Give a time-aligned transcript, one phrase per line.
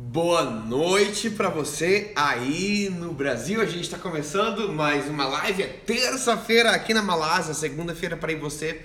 [0.00, 3.60] Boa noite para você aí no Brasil.
[3.60, 5.64] A gente está começando mais uma live.
[5.64, 8.84] É terça-feira aqui na Malásia, segunda-feira para você,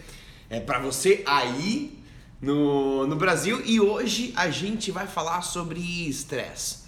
[0.49, 2.03] é para você aí
[2.41, 3.61] no, no Brasil.
[3.63, 5.79] E hoje a gente vai falar sobre
[6.09, 6.79] estresse,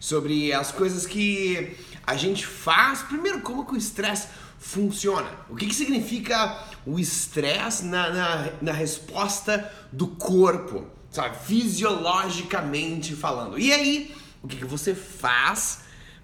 [0.00, 3.02] sobre as coisas que a gente faz.
[3.02, 4.26] Primeiro, como que o estresse
[4.58, 5.30] funciona?
[5.48, 10.97] O que, que significa o estresse na, na, na resposta do corpo?
[11.10, 13.58] Sabe, fisiologicamente falando.
[13.58, 15.80] E aí, o que, que você faz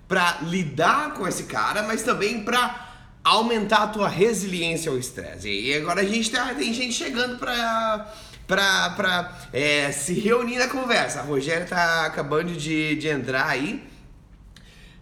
[0.07, 2.93] para lidar com esse cara, mas também para
[3.25, 5.49] aumentar a tua resiliência ao estresse.
[5.49, 8.13] E agora a gente tá, tem gente chegando para
[8.47, 11.21] pra, pra é, se reunir na conversa.
[11.21, 13.83] A Rogéria tá acabando de, de entrar aí.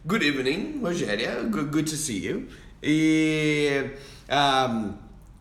[0.06, 1.42] Good evening, Rogéria.
[1.42, 2.48] Good, to see you.
[2.82, 3.90] E
[4.30, 4.94] um,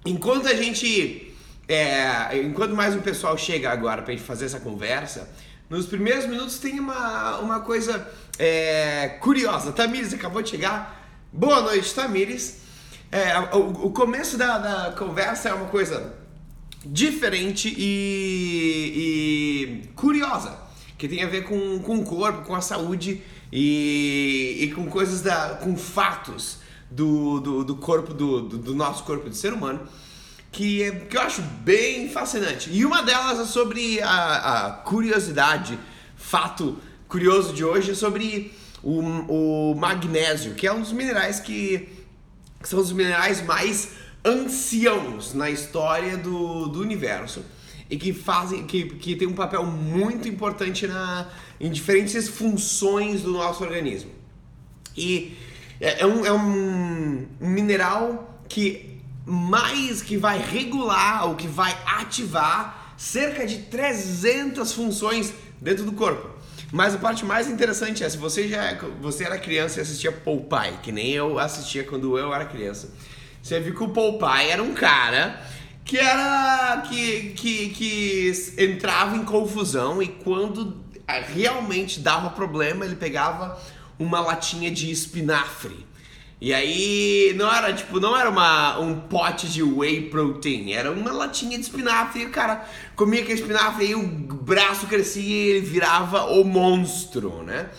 [0.06, 1.31] enquanto a gente
[1.74, 5.30] é, enquanto mais o pessoal chega agora para gente fazer essa conversa,
[5.70, 8.06] nos primeiros minutos tem uma, uma coisa
[8.38, 9.72] é, curiosa.
[9.72, 11.02] Tamires acabou de chegar.
[11.32, 12.58] Boa noite, Tamires.
[13.10, 16.14] É, o, o, começo da, da, conversa é uma coisa
[16.86, 20.58] diferente e, e, curiosa,
[20.98, 25.22] que tem a ver com, com o corpo, com a saúde e, e com coisas
[25.22, 25.56] da.
[25.56, 26.58] com fatos
[26.90, 29.88] do, do, do corpo, do, do, do nosso corpo de ser humano
[30.52, 32.70] que, é, que eu acho bem fascinante.
[32.72, 35.80] E uma delas é sobre a, a curiosidade,
[36.16, 36.78] fato
[37.08, 41.90] curioso de hoje, é sobre o, o magnésio, que é um dos minerais que,
[42.62, 43.94] que são os minerais mais
[44.24, 47.44] anciãos na história do, do universo
[47.90, 51.28] e que fazem que, que tem um papel muito importante na,
[51.60, 54.12] em diferentes funções do nosso organismo.
[54.96, 55.38] E
[55.80, 62.94] é, é um, é um mineral que mais que vai regular ou que vai ativar
[62.98, 66.30] cerca de 300 funções dentro do corpo.
[66.72, 70.78] Mas a parte mais interessante é se você já você era criança e assistia Popeye,
[70.82, 72.90] que nem eu assistia quando eu era criança.
[73.42, 75.42] Você viu que o Popeye era um cara
[75.84, 80.80] que era que, que, que entrava em confusão e quando
[81.34, 83.60] realmente dava problema, ele pegava
[84.00, 85.86] uma latinha de espinafre
[86.42, 91.12] e aí não era tipo, não era uma, um pote de whey protein, era uma
[91.12, 95.62] latinha de espinafre e o cara comia aquele espinafre e o braço crescia e ele
[95.62, 97.70] virava o monstro, né?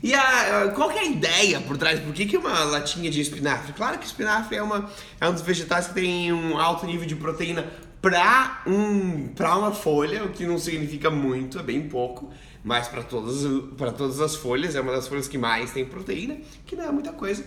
[0.00, 1.98] E a, qual é a ideia por trás?
[1.98, 3.72] Por que, que uma latinha de espinafre?
[3.72, 4.88] Claro que espinafre é, uma,
[5.20, 7.66] é um dos vegetais que tem um alto nível de proteína
[8.00, 13.42] para um, uma folha, o que não significa muito, é bem pouco, mas para todas,
[13.96, 17.12] todas as folhas, é uma das folhas que mais tem proteína, que não é muita
[17.12, 17.44] coisa.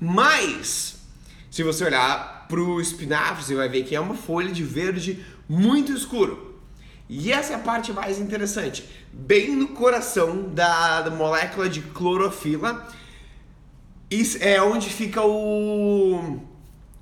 [0.00, 0.96] Mas,
[1.50, 5.24] se você olhar para o espinafre, você vai ver que é uma folha de verde
[5.48, 6.60] muito escuro.
[7.08, 8.84] E essa é a parte mais interessante.
[9.12, 12.86] Bem no coração da, da molécula de clorofila,
[14.10, 16.40] isso é onde fica o,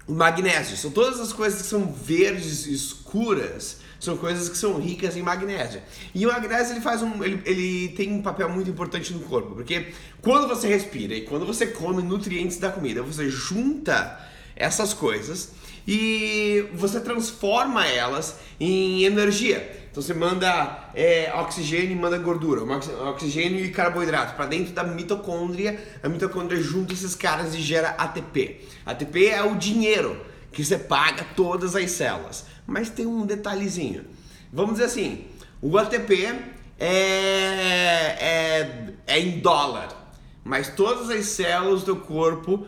[0.07, 0.77] o magnésio.
[0.77, 5.81] São todas as coisas que são verdes escuras são coisas que são ricas em magnésio.
[6.15, 9.55] E o magnésio ele faz um, ele, ele tem um papel muito importante no corpo,
[9.55, 9.89] porque
[10.21, 14.21] quando você respira e quando você come nutrientes da comida, você junta
[14.57, 15.53] essas coisas
[15.87, 19.85] e você transforma elas em energia.
[19.91, 22.63] Então você manda é, oxigênio e manda gordura,
[23.09, 25.81] oxigênio e carboidrato para dentro da mitocôndria.
[26.03, 28.61] A mitocôndria junta esses caras e gera ATP.
[28.85, 32.47] ATP é o dinheiro que você paga todas as células.
[32.67, 34.05] Mas tem um detalhezinho.
[34.53, 35.25] Vamos dizer assim,
[35.61, 36.27] o ATP
[36.79, 39.89] é, é, é em dólar,
[40.43, 42.67] mas todas as células do corpo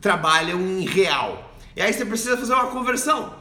[0.00, 1.54] trabalham em real.
[1.76, 3.34] E aí você precisa fazer uma conversão.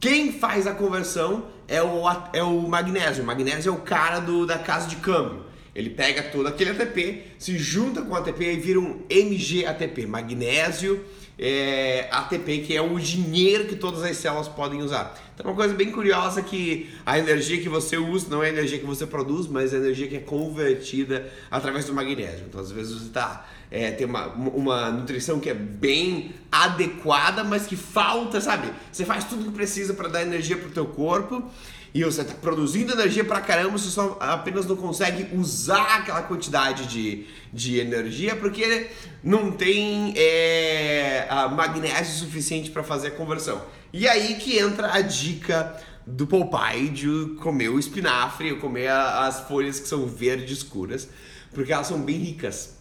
[0.00, 2.02] Quem faz a conversão é o,
[2.32, 3.22] é o magnésio.
[3.22, 5.46] O magnésio é o cara do, da casa de câmbio.
[5.74, 11.04] Ele pega todo aquele ATP, se junta com o ATP e vira um MGATP, magnésio
[11.38, 15.16] é, ATP, que é o dinheiro que todas as células podem usar.
[15.34, 18.78] Então, uma coisa bem curiosa que a energia que você usa não é a energia
[18.78, 22.46] que você produz, mas a energia que é convertida através do magnésio.
[22.48, 27.68] Então, às vezes você tá, é, tem uma, uma nutrição que é bem adequada, mas
[27.68, 28.68] que falta, sabe?
[28.90, 31.48] Você faz tudo que precisa para dar energia para o teu corpo
[31.94, 36.86] e você está produzindo energia pra caramba, você só apenas não consegue usar aquela quantidade
[36.86, 38.88] de, de energia porque
[39.22, 43.62] não tem é, magnésio suficiente para fazer a conversão.
[43.92, 49.80] E aí que entra a dica do Popeye de comer o espinafre, comer as folhas
[49.80, 51.08] que são verdes escuras,
[51.52, 52.78] porque elas são bem ricas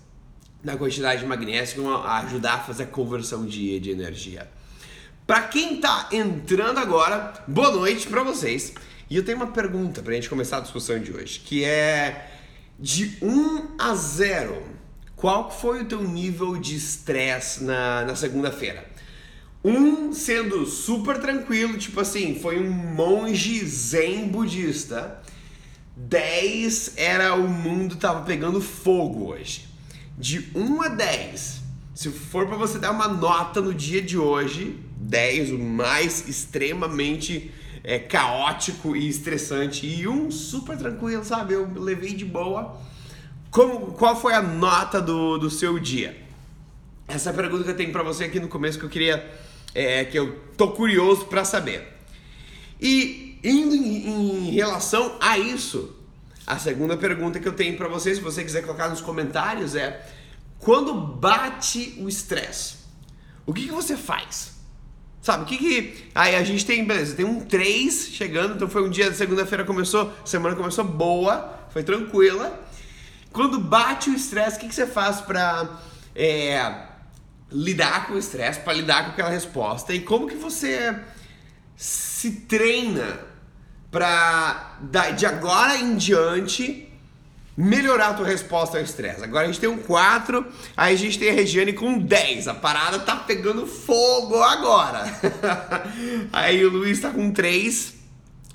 [0.63, 4.49] na quantidade de magnésio vão ajudar a fazer a conversão de, de energia.
[5.25, 8.73] Para quem está entrando agora, boa noite para vocês.
[9.09, 12.29] E eu tenho uma pergunta para a gente começar a discussão de hoje, que é
[12.77, 14.61] De 1 a 0,
[15.15, 18.85] qual foi o teu nível de estresse na, na segunda-feira?
[19.63, 25.21] Um sendo super tranquilo, tipo assim, foi um monge zen budista.
[25.95, 29.67] 10 era o mundo tava pegando fogo hoje.
[30.17, 31.61] De 1 a 10,
[31.95, 37.51] se for para você dar uma nota no dia de hoje, 10, o mais extremamente
[37.87, 41.53] é, caótico e estressante, e um super tranquilo, sabe?
[41.53, 42.77] Eu levei de boa.
[43.49, 46.21] Como, qual foi a nota do, do seu dia?
[47.07, 49.25] Essa é pergunta que eu tenho para você aqui no começo que eu queria,
[49.73, 51.87] é, que eu tô curioso para saber.
[52.81, 55.95] E indo em, em relação a isso,
[56.45, 60.05] a segunda pergunta que eu tenho para você, se você quiser colocar nos comentários, é
[60.59, 62.79] quando bate o estresse,
[63.45, 64.56] o que, que você faz?
[65.21, 66.09] Sabe, o que que...
[66.15, 70.13] Aí a gente tem, beleza, tem um 3 chegando, então foi um dia, segunda-feira começou,
[70.23, 72.63] semana começou boa, foi tranquila.
[73.31, 75.79] Quando bate o estresse, o que, que você faz pra
[76.15, 76.87] é,
[77.51, 79.93] lidar com o estresse, para lidar com aquela resposta?
[79.93, 80.97] E como que você
[81.75, 83.19] se treina
[83.91, 84.77] para
[85.15, 86.86] de agora em diante
[87.57, 89.23] melhorar a tua resposta ao estresse.
[89.23, 90.45] Agora a gente tem um 4,
[90.77, 92.47] aí a gente tem a Regiane com 10.
[92.47, 95.03] A parada tá pegando fogo agora.
[96.31, 97.95] aí o Luiz tá com 3.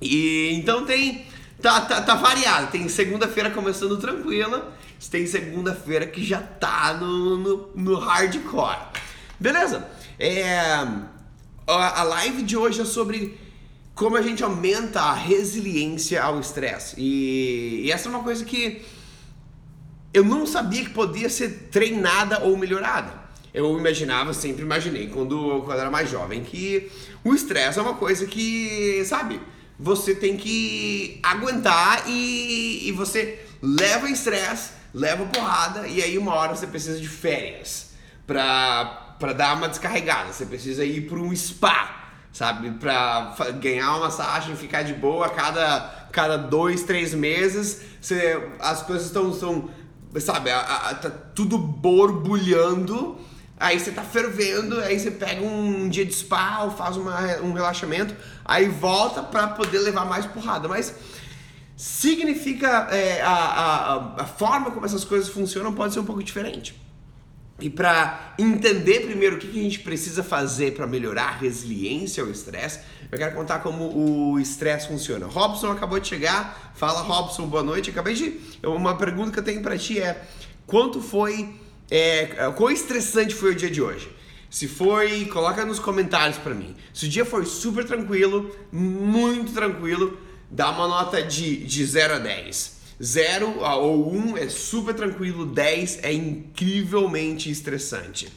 [0.00, 1.26] E então tem
[1.60, 2.70] tá, tá, tá variado.
[2.70, 4.72] Tem segunda-feira começando tranquila,
[5.10, 8.78] tem segunda-feira que já tá no, no, no hardcore.
[9.40, 9.88] Beleza?
[10.16, 10.60] É,
[11.66, 13.36] a, a live de hoje é sobre
[13.94, 16.96] como a gente aumenta a resiliência ao estresse.
[16.98, 18.82] E, essa é uma coisa que
[20.12, 23.22] eu não sabia que podia ser treinada ou melhorada.
[23.52, 26.90] Eu imaginava, sempre imaginei, quando, quando era mais jovem, que
[27.22, 29.40] o estresse é uma coisa que, sabe,
[29.78, 36.54] você tem que aguentar e, e você leva estresse, leva porrada, e aí uma hora
[36.54, 37.90] você precisa de férias
[38.26, 40.32] pra dar uma descarregada.
[40.32, 42.01] Você precisa ir para um spa
[42.32, 42.70] sabe?
[42.72, 49.06] Pra ganhar uma massagem, ficar de boa, cada, cada dois, três meses, você, as coisas
[49.06, 49.68] estão, são,
[50.18, 53.18] sabe, a, a, tá tudo borbulhando,
[53.60, 57.52] aí você tá fervendo, aí você pega um dia de spa ou faz uma, um
[57.52, 60.94] relaxamento, aí volta pra poder levar mais porrada, mas
[61.76, 66.80] significa é, a, a, a forma como essas coisas funcionam pode ser um pouco diferente.
[67.62, 72.28] E para entender primeiro o que, a gente precisa fazer para melhorar a resiliência ao
[72.28, 72.80] estresse,
[73.10, 75.26] eu quero contar como o estresse funciona.
[75.26, 76.72] Robson acabou de chegar.
[76.74, 77.88] Fala, Robson, boa noite.
[77.88, 78.40] Acabei de.
[78.64, 80.20] Uma pergunta que eu tenho para ti é:
[80.66, 81.54] quanto foi.
[81.88, 84.10] É, quão estressante foi o dia de hoje?
[84.50, 86.74] Se foi, coloca nos comentários para mim.
[86.92, 90.18] Se o dia foi super tranquilo, muito tranquilo,
[90.50, 92.81] dá uma nota de, de 0 a 10.
[93.02, 98.28] 0 ou 1 um é super tranquilo, 10 é incrivelmente estressante.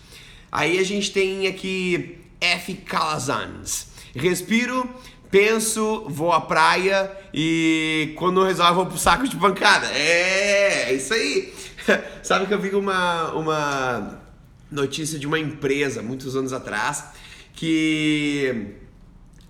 [0.52, 2.74] Aí a gente tem aqui F.
[2.76, 3.88] Calazans.
[4.16, 4.90] Respiro,
[5.30, 9.88] penso, vou à praia e quando resolve vou pro saco de pancada.
[9.88, 11.54] É, é isso aí.
[12.24, 14.22] Sabe que eu vi uma, uma
[14.72, 17.04] notícia de uma empresa muitos anos atrás
[17.54, 18.76] que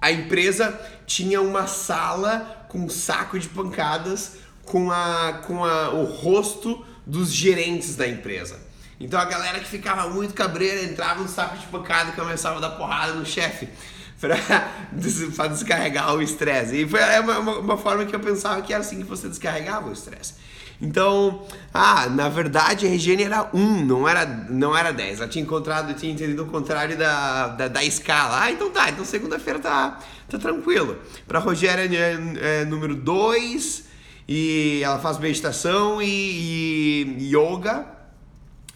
[0.02, 6.04] a empresa tinha uma sala com um saco de pancadas com, a, com a, o
[6.06, 8.60] rosto dos gerentes da empresa.
[9.00, 12.62] Então a galera que ficava muito cabreira entrava no saco de pancada e começava a
[12.62, 13.68] dar porrada no chefe
[14.20, 16.82] para descarregar o estresse.
[16.82, 19.28] E foi é uma, uma, uma, forma que eu pensava que era assim que você
[19.28, 20.34] descarregava o estresse.
[20.82, 25.20] Então, ah, na verdade a Regiane era 1, não era, não era 10.
[25.20, 28.44] Ela tinha encontrado, tinha entendido o contrário da, da, da escala.
[28.44, 30.00] Ah, então tá, então segunda-feira tá,
[30.30, 30.98] tá tranquilo.
[31.28, 33.84] Para Rogéria é, é número 2,
[34.28, 37.86] e ela faz meditação e, e yoga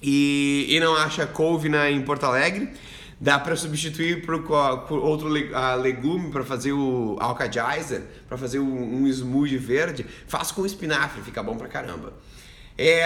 [0.01, 2.72] e, e, não acha couve na, em Porto Alegre.
[3.22, 4.44] Dá para substituir por,
[4.88, 10.06] por outro legume para fazer o alcajizer, para fazer um, um smoothie verde.
[10.25, 12.13] Faz com espinafre, fica bom pra caramba.
[12.77, 13.06] É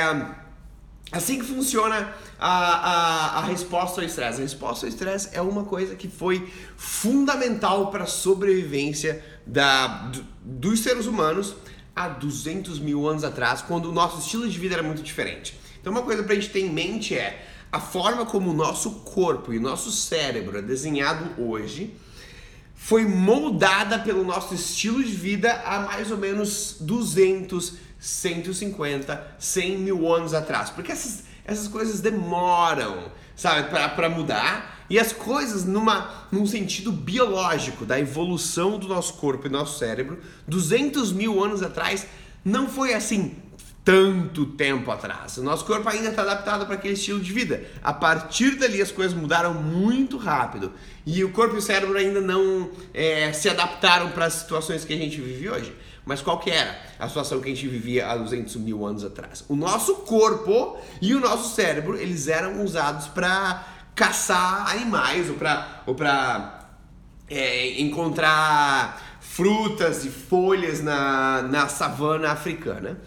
[1.11, 4.39] assim que funciona a, a, a resposta ao estresse.
[4.39, 6.47] A resposta ao estresse é uma coisa que foi
[6.77, 11.55] fundamental para a sobrevivência da, do, dos seres humanos
[11.95, 15.57] há 200 mil anos atrás, quando o nosso estilo de vida era muito diferente.
[15.79, 18.91] Então, uma coisa para a gente ter em mente é a forma como o nosso
[19.01, 21.95] corpo e o nosso cérebro é desenhado hoje
[22.83, 30.13] foi moldada pelo nosso estilo de vida há mais ou menos 200, 150, 100 mil
[30.13, 30.69] anos atrás.
[30.69, 37.83] Porque essas, essas coisas demoram, sabe, para mudar e as coisas numa, num sentido biológico
[37.83, 42.05] da evolução do nosso corpo e nosso cérebro, 200 mil anos atrás,
[42.45, 43.35] não foi assim
[43.83, 45.37] tanto tempo atrás.
[45.37, 47.63] O nosso corpo ainda está adaptado para aquele estilo de vida.
[47.83, 50.71] A partir dali as coisas mudaram muito rápido
[51.07, 54.93] e o corpo e o cérebro ainda não é, se adaptaram para as situações que
[54.93, 55.75] a gente vive hoje.
[56.05, 59.43] Mas qual que era a situação que a gente vivia há 200 mil anos atrás?
[59.49, 65.83] O nosso corpo e o nosso cérebro eles eram usados para caçar animais ou para
[65.85, 66.67] ou para
[67.29, 72.99] é, encontrar frutas e folhas na, na savana africana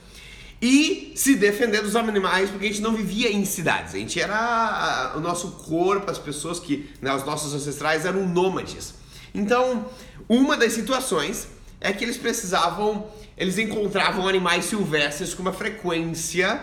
[0.61, 3.95] e se defender dos animais, porque a gente não vivia em cidades.
[3.95, 8.95] A gente era o nosso corpo, as pessoas que, né, os nossos ancestrais eram nômades.
[9.35, 9.87] Então,
[10.29, 11.49] uma das situações
[11.81, 16.61] é que eles precisavam, eles encontravam animais silvestres com uma frequência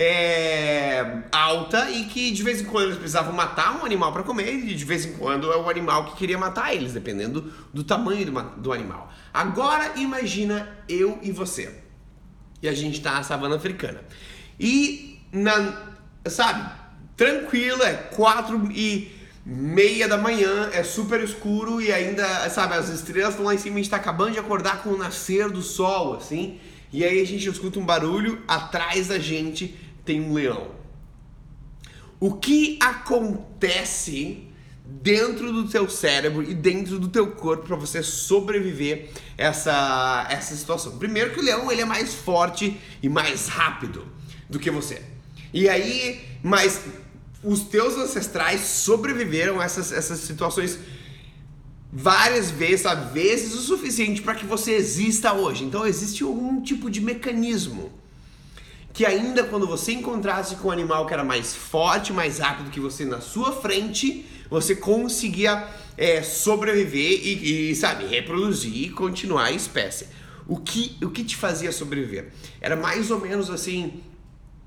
[0.00, 4.54] é, alta e que de vez em quando eles precisavam matar um animal para comer
[4.54, 8.24] e de vez em quando é o animal que queria matar eles, dependendo do tamanho
[8.24, 9.12] do, do animal.
[9.34, 11.74] Agora imagina eu e você
[12.62, 14.00] e a gente tá na savana africana.
[14.58, 15.82] E, na,
[16.26, 16.70] sabe,
[17.16, 19.10] tranquilo, é quatro e
[19.44, 23.76] meia da manhã, é super escuro e ainda, sabe, as estrelas estão lá em cima,
[23.76, 26.60] a gente tá acabando de acordar com o nascer do sol, assim.
[26.92, 30.68] E aí a gente escuta um barulho, atrás da gente tem um leão.
[32.18, 34.48] O que acontece
[34.86, 40.96] dentro do teu cérebro e dentro do teu corpo para você sobreviver essa essa situação.
[40.96, 44.06] Primeiro que o leão ele é mais forte e mais rápido
[44.48, 45.02] do que você.
[45.52, 46.80] E aí, mas
[47.44, 50.78] os teus ancestrais sobreviveram a essas, essas situações
[51.92, 53.12] várias vezes, sabe?
[53.12, 55.64] vezes o suficiente para que você exista hoje.
[55.64, 57.97] Então existe algum tipo de mecanismo
[58.98, 62.80] que ainda quando você encontrasse com um animal que era mais forte, mais rápido que
[62.80, 69.52] você na sua frente, você conseguia é, sobreviver e, e, sabe, reproduzir e continuar a
[69.52, 70.08] espécie.
[70.48, 72.32] O que, o que te fazia sobreviver?
[72.60, 74.02] Era mais ou menos assim,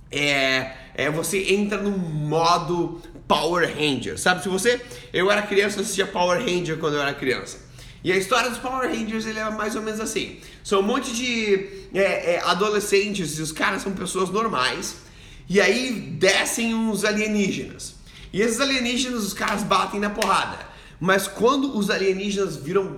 [0.09, 4.43] é, é, você entra no modo Power Ranger, sabe?
[4.43, 4.79] Se você,
[5.11, 7.59] eu era criança, eu assistia Power Ranger quando eu era criança.
[8.03, 10.39] E a história dos Power Rangers ele é mais ou menos assim.
[10.63, 14.97] São um monte de é, é, adolescentes e os caras são pessoas normais.
[15.47, 17.95] E aí descem uns alienígenas.
[18.33, 20.57] E esses alienígenas, os caras batem na porrada.
[20.99, 22.97] Mas quando os alienígenas viram,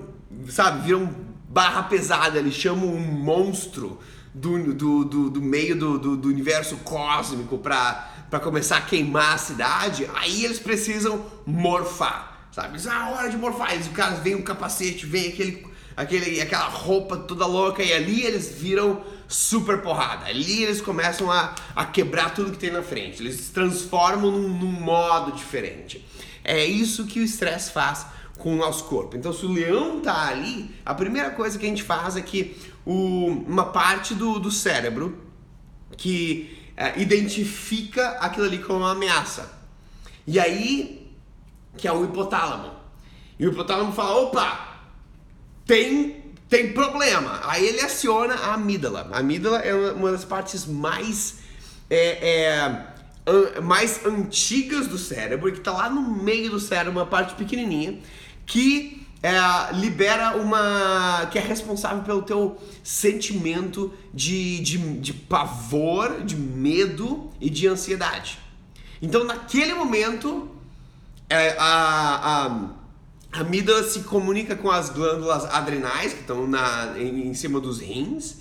[0.49, 1.13] sabe, viram
[1.49, 3.99] barra pesada, eles chamam um monstro
[4.33, 9.37] do, do, do, do meio do, do, do, universo cósmico pra começar a queimar a
[9.37, 12.77] cidade, aí eles precisam morfar, sabe?
[12.77, 13.73] Isso é a hora de morfar.
[13.73, 15.67] Eles, os caras veem um capacete, vem aquele,
[15.97, 20.27] aquele, aquela roupa toda louca e ali eles viram super porrada.
[20.27, 23.21] Ali eles começam a, a quebrar tudo que tem na frente.
[23.21, 26.05] Eles se transformam num, num modo diferente.
[26.43, 28.05] É isso que o estresse faz
[28.37, 29.17] com o nosso corpo.
[29.17, 32.55] Então, se o leão tá ali, a primeira coisa que a gente faz é que
[32.85, 35.17] o, uma parte do, do cérebro
[35.97, 39.51] que é, identifica aquilo ali como uma ameaça.
[40.27, 41.02] E aí,
[41.77, 42.71] que é o hipotálamo.
[43.39, 44.79] E o hipotálamo fala: opa,
[45.65, 47.41] tem tem problema.
[47.45, 49.09] Aí ele aciona a amígdala.
[49.11, 51.39] A amígdala é uma das partes mais
[51.89, 52.85] é,
[53.25, 57.99] é, mais antigas do cérebro, que está lá no meio do cérebro, uma parte pequenininha,
[58.45, 59.31] que é,
[59.73, 61.27] libera uma.
[61.31, 68.37] que é responsável pelo teu sentimento de, de, de pavor, de medo e de ansiedade.
[69.01, 70.49] Então, naquele momento,
[71.29, 72.73] é, a,
[73.31, 77.79] a amígdala se comunica com as glândulas adrenais que estão na, em, em cima dos
[77.79, 78.37] rins.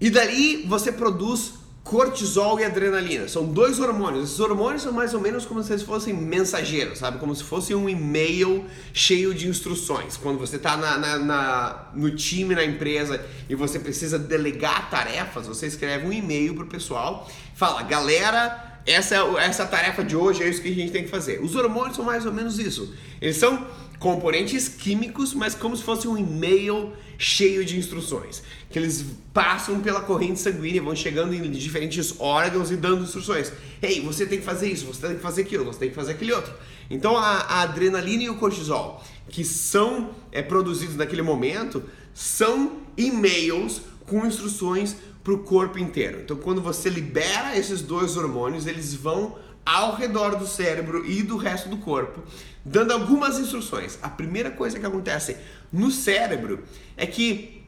[0.00, 1.54] E dali você produz
[1.86, 3.28] cortisol e adrenalina.
[3.28, 4.24] São dois hormônios.
[4.24, 7.18] Esses hormônios são mais ou menos como se eles fossem mensageiros, sabe?
[7.18, 10.16] Como se fosse um e-mail cheio de instruções.
[10.16, 15.46] Quando você está na, na, na, no time, na empresa e você precisa delegar tarefas,
[15.46, 20.42] você escreve um e-mail para o pessoal, fala, galera, essa, é essa tarefa de hoje,
[20.42, 21.42] é isso que a gente tem que fazer.
[21.42, 22.94] Os hormônios são mais ou menos isso.
[23.20, 23.66] Eles são
[23.98, 28.42] componentes químicos, mas como se fosse um e-mail cheio de instruções.
[28.70, 33.52] Que eles passam pela corrente sanguínea, vão chegando em diferentes órgãos e dando instruções.
[33.82, 36.12] Ei, você tem que fazer isso, você tem que fazer aquilo, você tem que fazer
[36.12, 36.52] aquele outro.
[36.90, 41.82] Então a, a adrenalina e o cortisol, que são é, produzidos naquele momento,
[42.14, 46.20] são e-mails com instruções para o corpo inteiro.
[46.20, 51.36] Então quando você libera esses dois hormônios, eles vão ao redor do cérebro e do
[51.36, 52.22] resto do corpo,
[52.64, 53.98] dando algumas instruções.
[54.00, 55.36] A primeira coisa que acontece
[55.72, 56.62] no cérebro
[56.96, 57.64] é que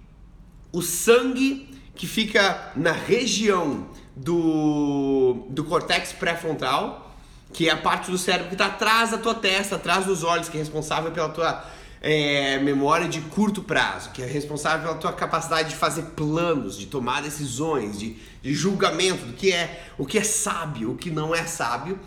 [0.70, 7.12] o sangue que fica na região do, do cortex pré-frontal,
[7.52, 10.48] que é a parte do cérebro que está atrás da tua testa, atrás dos olhos,
[10.48, 11.64] que é responsável pela tua
[12.00, 16.86] é, memória de curto prazo, que é responsável pela tua capacidade de fazer planos, de
[16.86, 21.34] tomar decisões, de, de julgamento do que é o que é sábio, o que não
[21.34, 21.98] é sábio.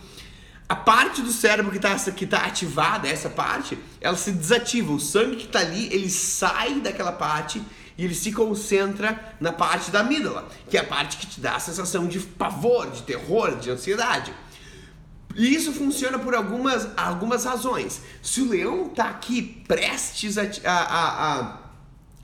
[0.67, 4.93] A parte do cérebro que está que tá ativada, essa parte, ela se desativa.
[4.93, 7.62] O sangue que está ali, ele sai daquela parte
[7.98, 11.55] e ele se concentra na parte da amígdala, que é a parte que te dá
[11.55, 14.33] a sensação de pavor, de terror, de ansiedade.
[15.35, 18.01] E isso funciona por algumas, algumas razões.
[18.21, 21.59] Se o leão está aqui prestes a, a, a,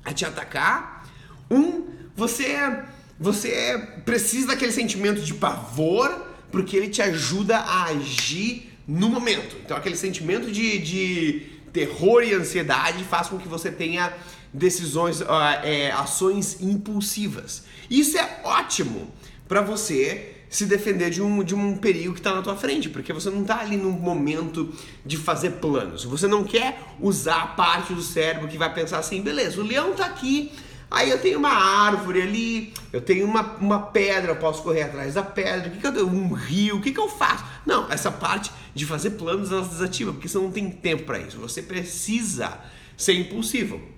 [0.05, 1.07] a, te atacar,
[1.49, 2.83] um, você,
[3.19, 9.55] você precisa daquele sentimento de pavor, porque ele te ajuda a agir no momento.
[9.63, 14.13] Então, aquele sentimento de, de terror e ansiedade faz com que você tenha
[14.53, 15.27] decisões, uh,
[15.63, 17.63] é, ações impulsivas.
[17.89, 19.11] Isso é ótimo
[19.47, 23.11] para você se defender de um, de um perigo que está na tua frente, porque
[23.11, 24.73] você não está ali no momento
[25.05, 26.03] de fazer planos.
[26.05, 29.91] Você não quer usar a parte do cérebro que vai pensar assim, beleza, o leão
[29.91, 30.51] está aqui,
[30.89, 35.15] aí eu tenho uma árvore ali, eu tenho uma, uma pedra, eu posso correr atrás
[35.15, 36.07] da pedra, que, que eu?
[36.07, 37.43] Um rio, o que, que eu faço?
[37.65, 41.37] Não, essa parte de fazer planos ela desativa, porque você não tem tempo para isso.
[41.39, 42.57] Você precisa
[42.95, 43.96] ser impulsivo.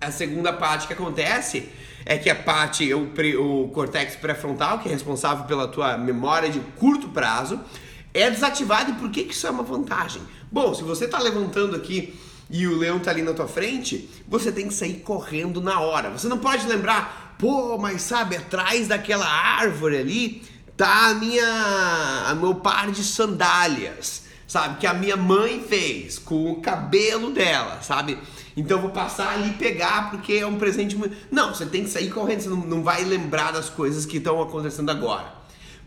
[0.00, 1.68] A segunda parte que acontece
[2.04, 6.60] é que a parte, o, o cortex pré-frontal, que é responsável pela tua memória de
[6.78, 7.60] curto prazo,
[8.14, 8.92] é desativado.
[8.92, 10.22] E por que, que isso é uma vantagem?
[10.50, 14.52] Bom, se você está levantando aqui e o leão está ali na tua frente, você
[14.52, 16.10] tem que sair correndo na hora.
[16.10, 20.42] Você não pode lembrar, pô, mas sabe, atrás daquela árvore ali
[20.76, 26.52] tá a minha, a meu par de sandálias, sabe, que a minha mãe fez com
[26.52, 28.16] o cabelo dela, sabe?
[28.58, 31.16] Então eu vou passar ali pegar porque é um presente muito.
[31.30, 34.42] Não, você tem que sair correndo, você não, não vai lembrar das coisas que estão
[34.42, 35.32] acontecendo agora.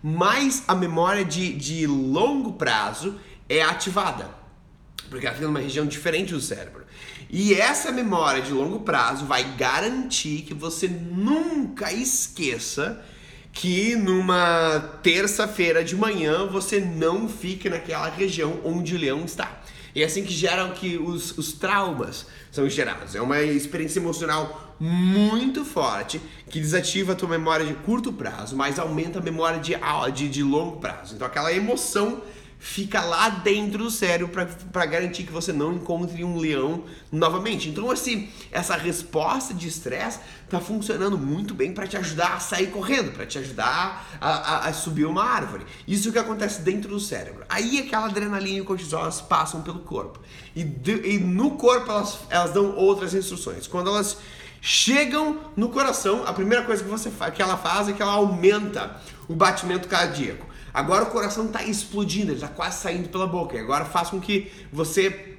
[0.01, 4.29] Mas a memória de, de longo prazo é ativada,
[5.09, 6.85] porque ela fica numa região diferente do cérebro.
[7.29, 13.03] E essa memória de longo prazo vai garantir que você nunca esqueça
[13.51, 19.60] que numa terça-feira de manhã você não fique naquela região onde o leão está.
[19.93, 23.15] E é assim que geram que os, os traumas são gerados.
[23.15, 28.79] É uma experiência emocional muito forte que desativa a tua memória de curto prazo, mas
[28.79, 29.75] aumenta a memória de,
[30.13, 31.15] de, de longo prazo.
[31.15, 32.21] Então aquela emoção
[32.63, 37.67] fica lá dentro do cérebro para garantir que você não encontre um leão novamente.
[37.67, 42.67] Então, assim, essa resposta de estresse está funcionando muito bem para te ajudar a sair
[42.67, 45.65] correndo, para te ajudar a, a, a, subir uma árvore.
[45.87, 47.43] Isso é o que acontece dentro do cérebro.
[47.49, 50.19] Aí aquela adrenalina e o cortisol elas passam pelo corpo.
[50.55, 53.65] E, de, e no corpo elas, elas dão outras instruções.
[53.65, 54.19] Quando elas
[54.61, 59.01] chegam no coração, a primeira coisa que, você que ela faz é que ela aumenta
[59.27, 60.50] o batimento cardíaco.
[60.73, 63.55] Agora o coração está explodindo, ele está quase saindo pela boca.
[63.55, 65.37] E agora faz com que você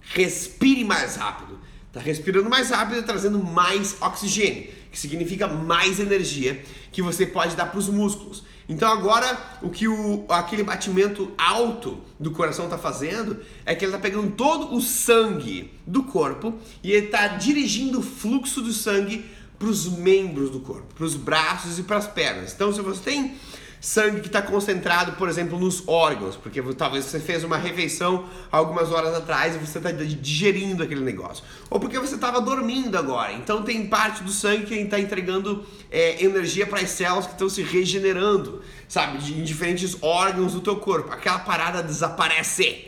[0.00, 1.58] respire mais rápido.
[1.88, 6.62] Está respirando mais rápido trazendo mais oxigênio, que significa mais energia
[6.92, 8.44] que você pode dar para os músculos.
[8.68, 13.90] Então agora o que o, aquele batimento alto do coração está fazendo é que ele
[13.90, 19.24] está pegando todo o sangue do corpo e ele está dirigindo o fluxo do sangue
[19.58, 22.52] para os membros do corpo, para os braços e para as pernas.
[22.52, 23.36] Então se você tem
[23.80, 28.90] sangue que está concentrado, por exemplo, nos órgãos, porque talvez você fez uma refeição algumas
[28.90, 33.62] horas atrás e você está digerindo aquele negócio, ou porque você estava dormindo agora, então
[33.62, 37.62] tem parte do sangue que está entregando é, energia para as células que estão se
[37.62, 41.12] regenerando, sabe, em diferentes órgãos do teu corpo.
[41.12, 42.86] Aquela parada desaparece.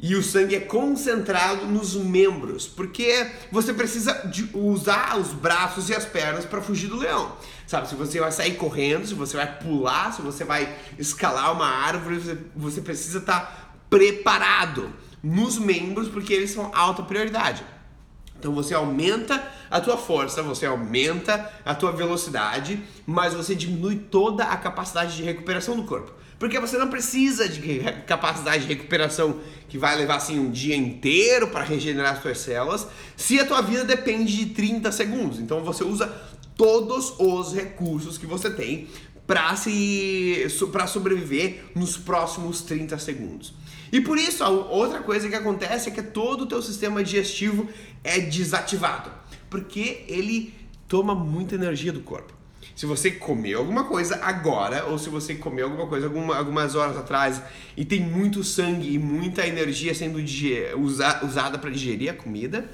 [0.00, 6.04] E o sangue é concentrado nos membros, porque você precisa usar os braços e as
[6.04, 7.32] pernas para fugir do leão.
[7.68, 11.66] Sabe, se você vai sair correndo, se você vai pular, se você vai escalar uma
[11.66, 14.90] árvore, você, precisa estar tá preparado
[15.22, 17.62] nos membros, porque eles são alta prioridade.
[18.38, 24.44] Então você aumenta a tua força, você aumenta a tua velocidade, mas você diminui toda
[24.44, 26.10] a capacidade de recuperação do corpo.
[26.38, 31.48] Porque você não precisa de capacidade de recuperação que vai levar assim um dia inteiro
[31.48, 35.38] para regenerar as suas células, se a tua vida depende de 30 segundos.
[35.38, 36.10] Então você usa
[36.58, 38.88] todos os recursos que você tem
[39.26, 43.54] para se para sobreviver nos próximos 30 segundos.
[43.92, 47.68] E por isso, outra coisa que acontece é que todo o teu sistema digestivo
[48.02, 49.10] é desativado,
[49.48, 50.52] porque ele
[50.86, 52.34] toma muita energia do corpo.
[52.74, 56.96] Se você comeu alguma coisa agora, ou se você comeu alguma coisa alguma, algumas horas
[56.96, 57.42] atrás
[57.76, 60.18] e tem muito sangue e muita energia sendo
[60.76, 62.68] usa, usada para digerir a comida,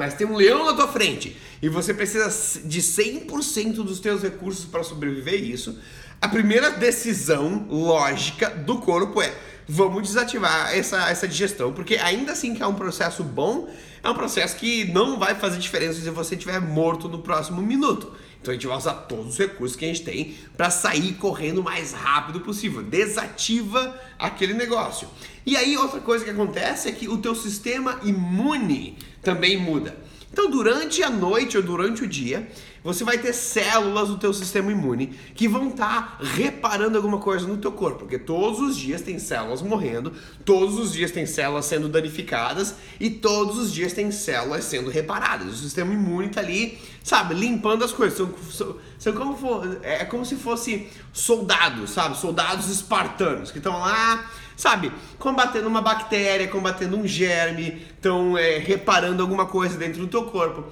[0.00, 2.26] mas tem um leão na tua frente e você precisa
[2.64, 5.78] de 100% dos teus recursos para sobreviver isso,
[6.18, 9.30] a primeira decisão lógica do corpo é
[9.68, 13.68] vamos desativar essa, essa digestão, porque ainda assim que é um processo bom,
[14.02, 18.10] é um processo que não vai fazer diferença se você estiver morto no próximo minuto.
[18.40, 21.58] Então a gente vai usar todos os recursos que a gente tem para sair correndo
[21.58, 22.82] o mais rápido possível.
[22.82, 25.06] Desativa aquele negócio.
[25.44, 29.96] E aí outra coisa que acontece é que o teu sistema imune também muda.
[30.32, 32.48] Então, durante a noite ou durante o dia,
[32.84, 37.46] você vai ter células do teu sistema imune que vão estar tá reparando alguma coisa
[37.46, 40.12] no teu corpo, porque todos os dias tem células morrendo,
[40.44, 45.48] todos os dias tem células sendo danificadas e todos os dias tem células sendo reparadas.
[45.48, 48.16] O sistema imune está ali, sabe, limpando as coisas.
[48.16, 53.78] São, são, são como for, é como se fosse soldados, sabe, soldados espartanos que estão
[53.80, 60.06] lá sabe, combatendo uma bactéria, combatendo um germe, estão é, reparando alguma coisa dentro do
[60.06, 60.64] teu corpo.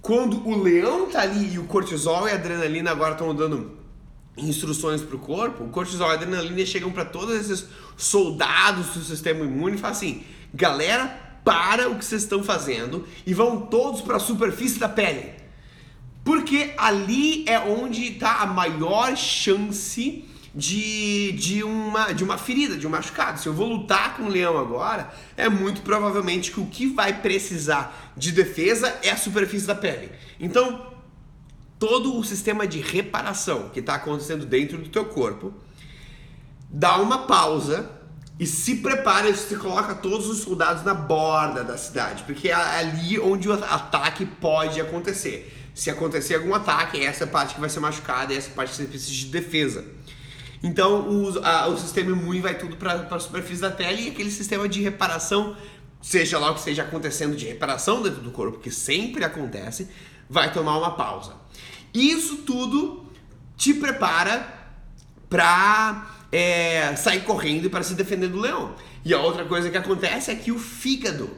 [0.00, 3.76] Quando o leão tá ali e o cortisol e a adrenalina agora estão dando
[4.36, 9.02] instruções para o corpo, o cortisol e a adrenalina chegam para todos esses soldados do
[9.02, 11.06] sistema imune e falam assim: galera,
[11.44, 15.32] para o que vocês estão fazendo e vão todos para a superfície da pele.
[16.24, 22.86] Porque ali é onde está a maior chance de, de, uma, de uma ferida, de
[22.86, 23.38] um machucado.
[23.38, 27.20] Se eu vou lutar com o leão agora, é muito provavelmente que o que vai
[27.20, 30.10] precisar de defesa é a superfície da pele.
[30.40, 30.86] Então,
[31.78, 35.52] todo o sistema de reparação que está acontecendo dentro do teu corpo,
[36.70, 37.90] dá uma pausa
[38.38, 43.18] e se prepara, você coloca todos os soldados na borda da cidade, porque é ali
[43.18, 45.54] onde o ataque pode acontecer.
[45.74, 48.54] Se acontecer algum ataque, essa é a parte que vai ser machucada, essa é a
[48.54, 49.84] parte que você precisa de defesa.
[50.62, 54.30] Então o, a, o sistema imune vai tudo para a superfície da pele e aquele
[54.30, 55.56] sistema de reparação,
[56.02, 59.88] seja lá o que esteja acontecendo de reparação dentro do corpo, que sempre acontece,
[60.28, 61.34] vai tomar uma pausa.
[61.94, 63.06] Isso tudo
[63.56, 64.54] te prepara
[65.28, 68.74] para é, sair correndo e para se defender do leão.
[69.04, 71.30] E a outra coisa que acontece é que o fígado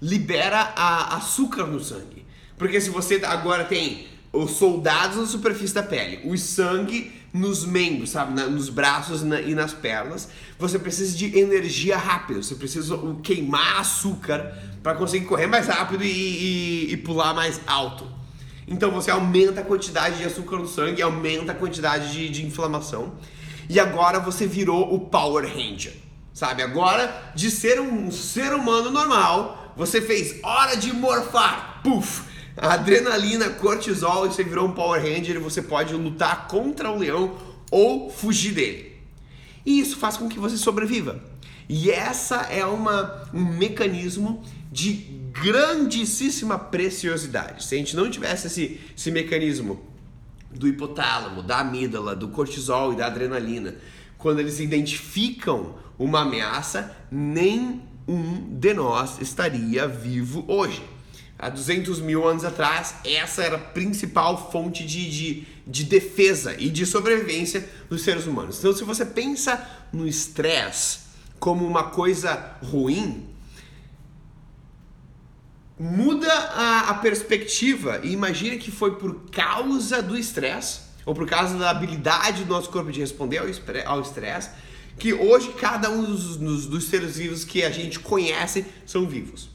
[0.00, 0.72] libera
[1.10, 2.26] açúcar no sangue.
[2.56, 8.10] Porque se você agora tem os soldados na superfície da pele, o sangue nos membros,
[8.10, 12.98] sabe, na, nos braços na, e nas pernas, você precisa de energia rápida, você precisa
[13.22, 18.06] queimar açúcar para conseguir correr mais rápido e, e, e, pular mais alto.
[18.66, 23.14] Então você aumenta a quantidade de açúcar no sangue, aumenta a quantidade de, de inflamação.
[23.68, 25.94] E agora você virou o Power Ranger,
[26.32, 26.62] sabe?
[26.62, 32.31] Agora, de ser um ser humano normal, você fez hora de morfar, puf!
[32.56, 37.36] Adrenalina, cortisol, e você virou um Power Ranger e você pode lutar contra o leão
[37.70, 38.92] ou fugir dele.
[39.64, 41.22] E isso faz com que você sobreviva.
[41.68, 44.92] E essa é uma, um mecanismo de
[45.32, 47.64] grandíssima preciosidade.
[47.64, 49.82] Se a gente não tivesse esse, esse mecanismo
[50.50, 53.76] do hipotálamo, da amígdala, do cortisol e da adrenalina,
[54.18, 60.82] quando eles identificam uma ameaça, nem um de nós estaria vivo hoje
[61.42, 66.70] há 200 mil anos atrás, essa era a principal fonte de, de, de defesa e
[66.70, 68.60] de sobrevivência dos seres humanos.
[68.60, 69.60] Então, se você pensa
[69.92, 71.00] no estresse
[71.40, 73.28] como uma coisa ruim,
[75.76, 81.58] muda a, a perspectiva e imagine que foi por causa do estresse ou por causa
[81.58, 83.38] da habilidade do nosso corpo de responder
[83.84, 84.50] ao estresse
[84.96, 89.51] que hoje cada um dos, dos, dos seres vivos que a gente conhece são vivos.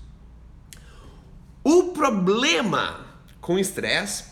[1.69, 3.05] O problema
[3.41, 4.23] com estresse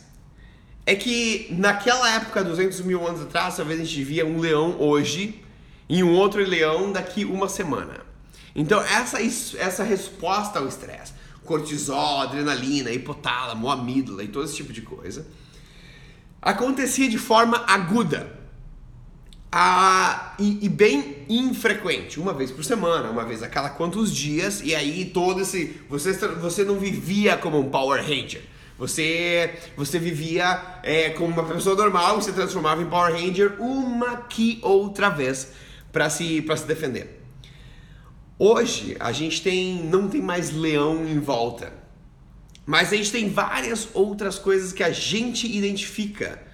[0.85, 5.43] é que naquela época, 200 mil anos atrás, talvez a gente via um leão hoje
[5.89, 8.05] e um outro leão daqui uma semana.
[8.55, 11.11] Então essa, essa resposta ao estresse,
[11.43, 15.27] cortisol, adrenalina, hipotálamo, amígdala e todo esse tipo de coisa,
[16.41, 18.34] acontecia de forma aguda
[19.57, 24.59] ah, e, e, bem infrequente, uma vez por semana, uma vez a cada quantos dias,
[24.61, 25.79] e aí todo esse.
[25.87, 28.41] Você, você não vivia como um Power Ranger.
[28.77, 34.17] Você, você vivia é, como uma pessoa normal e se transformava em Power Ranger uma
[34.17, 35.53] que outra vez
[35.89, 37.21] para se, se defender.
[38.37, 41.71] Hoje a gente tem, não tem mais leão em volta,
[42.65, 46.44] mas a gente tem várias outras coisas que a gente identifica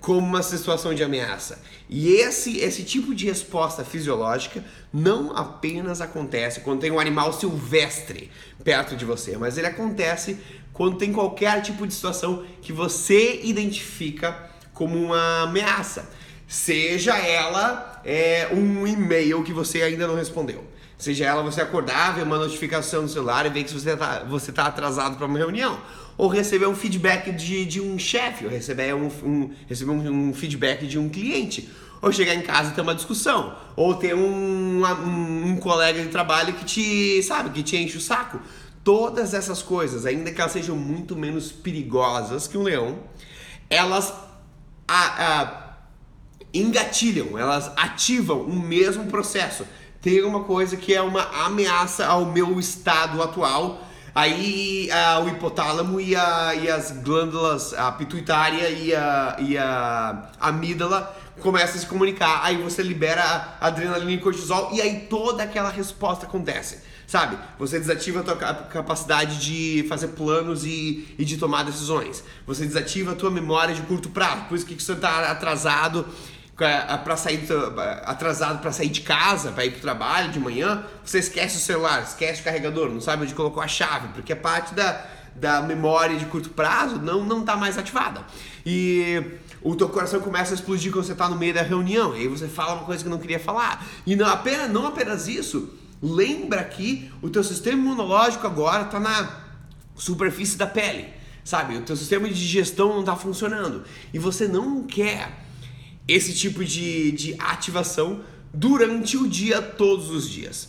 [0.00, 1.60] como uma situação de ameaça.
[1.88, 8.30] E esse, esse tipo de resposta fisiológica não apenas acontece quando tem um animal silvestre
[8.64, 10.38] perto de você, mas ele acontece
[10.72, 16.08] quando tem qualquer tipo de situação que você identifica como uma ameaça.
[16.48, 20.64] Seja ela é, um e-mail que você ainda não respondeu.
[20.96, 24.52] Seja ela você acordar, ver uma notificação no celular e ver que você está você
[24.52, 25.80] tá atrasado para uma reunião
[26.20, 30.86] ou receber um feedback de, de um chefe, ou receber, um, um, receber um, feedback
[30.86, 31.70] de um cliente,
[32.02, 36.08] ou chegar em casa e ter uma discussão, ou ter um, um, um colega de
[36.08, 38.38] trabalho que te, sabe, que te enche o saco.
[38.84, 42.98] Todas essas coisas, ainda que elas sejam muito menos perigosas que um leão,
[43.70, 44.12] elas
[44.86, 45.76] a, a,
[46.52, 49.66] engatilham, elas ativam o mesmo processo.
[50.02, 53.86] Tem uma coisa que é uma ameaça ao meu estado atual.
[54.14, 60.30] Aí a, o hipotálamo e, a, e as glândulas, a pituitária e a, e a
[60.40, 62.40] amígdala começam a se comunicar.
[62.42, 66.82] Aí você libera adrenalina e cortisol e aí toda aquela resposta acontece.
[67.06, 67.36] Sabe?
[67.58, 72.22] Você desativa a tua capacidade de fazer planos e, e de tomar decisões.
[72.46, 74.44] Você desativa a tua memória de curto prazo.
[74.44, 76.06] Por isso que você está atrasado
[77.02, 77.46] para sair
[78.04, 82.02] atrasado para sair de casa, para ir pro trabalho de manhã, você esquece o celular,
[82.02, 86.16] esquece o carregador, não sabe onde colocou a chave, porque a parte da, da memória
[86.16, 88.22] de curto prazo não não tá mais ativada.
[88.64, 89.22] E
[89.62, 92.28] o teu coração começa a explodir quando você está no meio da reunião, e aí
[92.28, 93.84] você fala uma coisa que não queria falar.
[94.06, 99.42] E não apenas não apenas isso, Lembra que o teu sistema imunológico agora está na
[99.94, 101.08] superfície da pele,
[101.44, 101.76] sabe?
[101.76, 105.30] O teu sistema de digestão não está funcionando e você não quer
[106.12, 110.68] esse tipo de, de ativação durante o dia, todos os dias.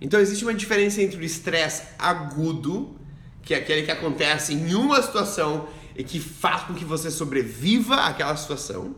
[0.00, 2.96] Então existe uma diferença entre o estresse agudo,
[3.42, 7.96] que é aquele que acontece em uma situação e que faz com que você sobreviva
[7.96, 8.94] àquela situação,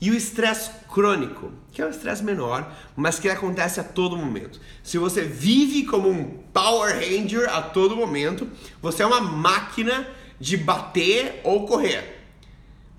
[0.00, 4.58] e o estresse crônico, que é um estresse menor, mas que acontece a todo momento.
[4.82, 8.48] Se você vive como um Power Ranger a todo momento,
[8.80, 12.19] você é uma máquina de bater ou correr.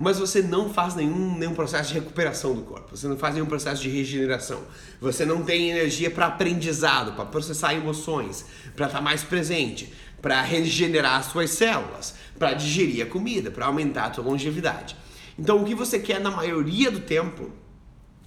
[0.01, 3.45] Mas você não faz nenhum, nenhum processo de recuperação do corpo, você não faz nenhum
[3.45, 4.63] processo de regeneração,
[4.99, 8.43] você não tem energia para aprendizado, para processar emoções,
[8.75, 13.67] para estar tá mais presente, para regenerar as suas células, para digerir a comida, para
[13.67, 14.95] aumentar a sua longevidade.
[15.37, 17.51] Então, o que você quer na maioria do tempo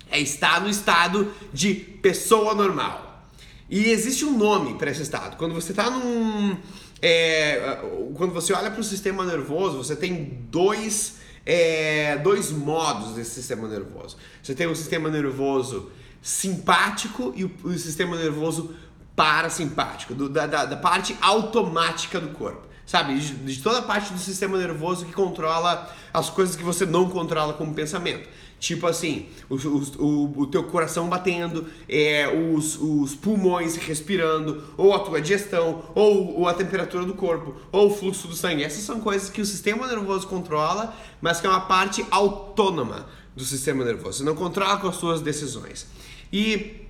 [0.09, 3.29] é estar no estado de pessoa normal.
[3.69, 5.37] E existe um nome para esse estado.
[5.37, 6.57] Quando você está num.
[7.03, 7.81] É,
[8.15, 13.69] quando você olha para o sistema nervoso, você tem dois, é, dois modos desse sistema
[13.69, 14.17] nervoso.
[14.43, 15.91] Você tem o sistema nervoso
[16.23, 18.75] simpático e o, o sistema nervoso
[19.15, 23.19] parasimpático, do, da, da, da parte automática do corpo sabe?
[23.19, 27.09] De, de, toda a parte do sistema nervoso que controla as coisas que você não
[27.09, 28.29] controla como pensamento.
[28.65, 35.01] Tipo assim, o, o, o teu coração batendo, é, os, os pulmões respirando, ou a
[35.01, 38.65] tua digestão, ou, ou, a temperatura do corpo, ou o fluxo do sangue.
[38.65, 43.05] Essas são coisas que o sistema nervoso controla, mas que é uma parte autônoma
[43.37, 44.21] do sistema nervoso.
[44.21, 45.87] Você não controla com as suas decisões.
[46.33, 46.87] E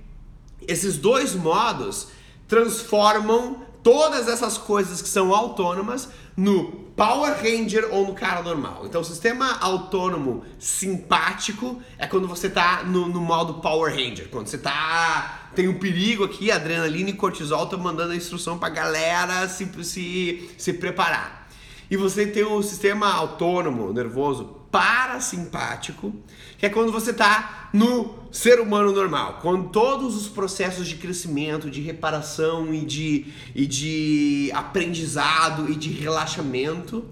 [0.65, 2.07] esses dois modos
[2.47, 6.07] transformam todas essas coisas que são autônomas
[6.37, 8.83] no Power Ranger ou no cara normal.
[8.85, 14.47] Então, o sistema autônomo simpático é quando você tá no, no modo Power Ranger, quando
[14.47, 19.47] você tá tem um perigo aqui, adrenalina e cortisol estão mandando a instrução pra galera
[19.47, 21.47] se, se, se preparar.
[21.89, 26.13] E você tem o sistema autônomo nervoso parasimpático,
[26.57, 31.71] que é quando você está no ser humano normal, quando todos os processos de crescimento,
[31.71, 37.05] de reparação e de, e de aprendizado e de relaxamento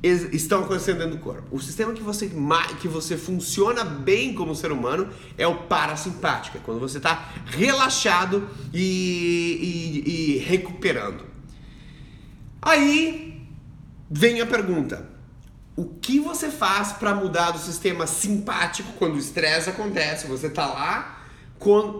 [0.00, 1.42] estão acontecendo dentro do corpo.
[1.50, 2.30] O sistema que você,
[2.80, 8.48] que você funciona bem como ser humano é o parasimpático, é quando você está relaxado
[8.72, 11.24] e, e, e recuperando.
[12.60, 13.44] Aí
[14.08, 15.11] vem a pergunta:
[15.74, 20.66] o que você faz para mudar do sistema simpático quando o estresse acontece, você tá
[20.66, 21.22] lá,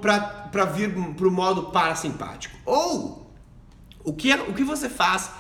[0.01, 2.57] para vir para o modo parasimpático?
[2.67, 3.31] Ou
[4.05, 5.31] o que, é, o que você faz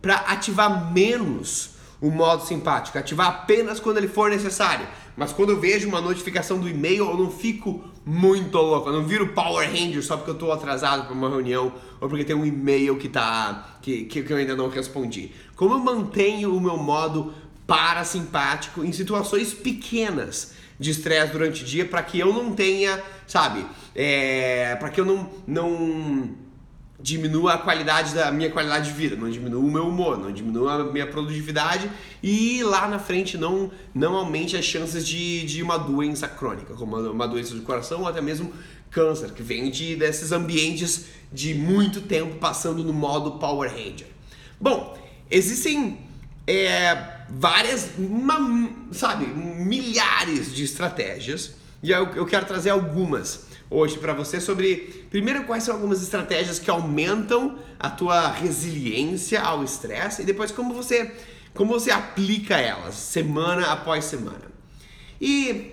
[0.00, 2.98] para ativar menos o modo simpático?
[2.98, 4.86] Ativar apenas quando ele for necessário.
[5.16, 8.88] Mas quando eu vejo uma notificação do e-mail, eu não fico muito louco.
[8.88, 12.24] Eu não viro Power Ranger só porque eu estou atrasado para uma reunião ou porque
[12.24, 15.32] tem um e-mail que, tá, que, que eu ainda não respondi.
[15.54, 17.32] Como eu mantenho o meu modo
[17.72, 23.64] parasimpático em situações pequenas de estresse durante o dia para que eu não tenha, sabe,
[23.94, 26.36] é, para que eu não, não
[27.00, 30.82] diminua a qualidade da minha qualidade de vida, não diminua o meu humor, não diminua
[30.82, 31.90] a minha produtividade
[32.22, 36.98] e lá na frente não, não aumente as chances de, de uma doença crônica, como
[36.98, 38.52] uma doença do coração ou até mesmo
[38.90, 44.08] câncer, que vem de, desses ambientes de muito tempo passando no modo Power Ranger.
[44.60, 44.94] Bom,
[45.30, 45.98] existem
[46.46, 51.54] é, várias, uma, sabe, milhares de estratégias.
[51.82, 56.58] E eu, eu quero trazer algumas hoje para você sobre, primeiro, quais são algumas estratégias
[56.58, 61.10] que aumentam a tua resiliência ao estresse e depois como você,
[61.54, 64.52] como você aplica elas semana após semana.
[65.20, 65.72] E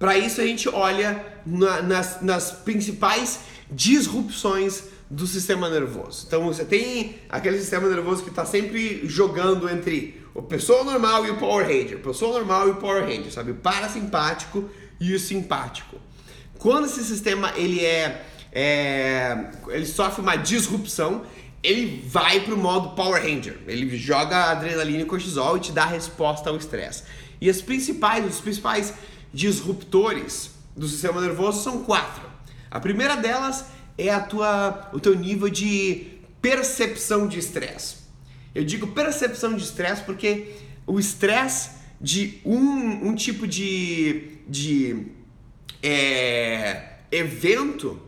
[0.00, 6.24] Para isso a gente olha na, nas, nas principais disrupções do sistema nervoso.
[6.26, 11.30] Então você tem aquele sistema nervoso que está sempre jogando entre o pessoa normal e
[11.30, 13.50] o Power Ranger, o pessoa normal e o Power Ranger, sabe?
[13.50, 15.96] O parasimpático e o simpático.
[16.58, 21.22] Quando esse sistema ele é, é ele sofre uma disrupção,
[21.62, 23.58] ele vai pro modo Power Ranger.
[23.66, 27.02] Ele joga adrenalina e cortisol e te dá resposta ao estresse.
[27.40, 28.94] E as principais, os principais
[29.32, 32.28] disruptores do sistema nervoso são quatro.
[32.70, 33.66] A primeira delas
[33.98, 37.99] é a tua, o teu nível de percepção de estresse.
[38.54, 40.52] Eu digo percepção de estresse porque
[40.86, 45.06] o estresse de um, um tipo de, de
[45.82, 48.00] é, evento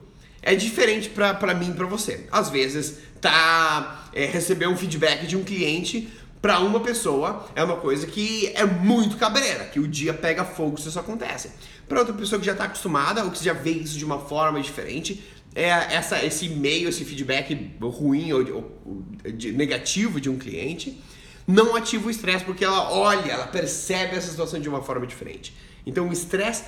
[0.42, 2.26] é diferente para mim e para você.
[2.30, 6.08] Às vezes, tá é, receber um feedback de um cliente
[6.42, 10.76] para uma pessoa é uma coisa que é muito cabreira, que o dia pega fogo
[10.76, 11.52] se isso acontece.
[11.88, 14.60] Para outra pessoa que já está acostumada ou que já vê isso de uma forma
[14.60, 15.22] diferente,
[15.54, 18.40] é essa, esse e-mail, esse feedback ruim ou,
[18.84, 20.98] ou de, negativo de um cliente
[21.46, 25.54] não ativa o estresse porque ela olha, ela percebe essa situação de uma forma diferente.
[25.84, 26.64] Então, o estresse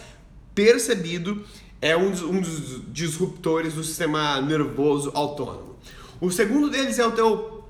[0.55, 1.45] percebido
[1.81, 5.77] é um dos, um dos disruptores do sistema nervoso autônomo.
[6.21, 7.65] O segundo deles é o teu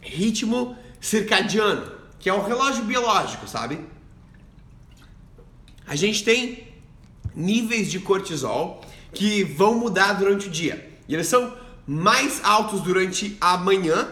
[0.00, 3.80] ritmo circadiano, que é o relógio biológico, sabe?
[5.86, 6.68] A gente tem
[7.34, 10.90] níveis de cortisol que vão mudar durante o dia.
[11.08, 11.52] E eles são
[11.86, 14.08] mais altos durante a manhã.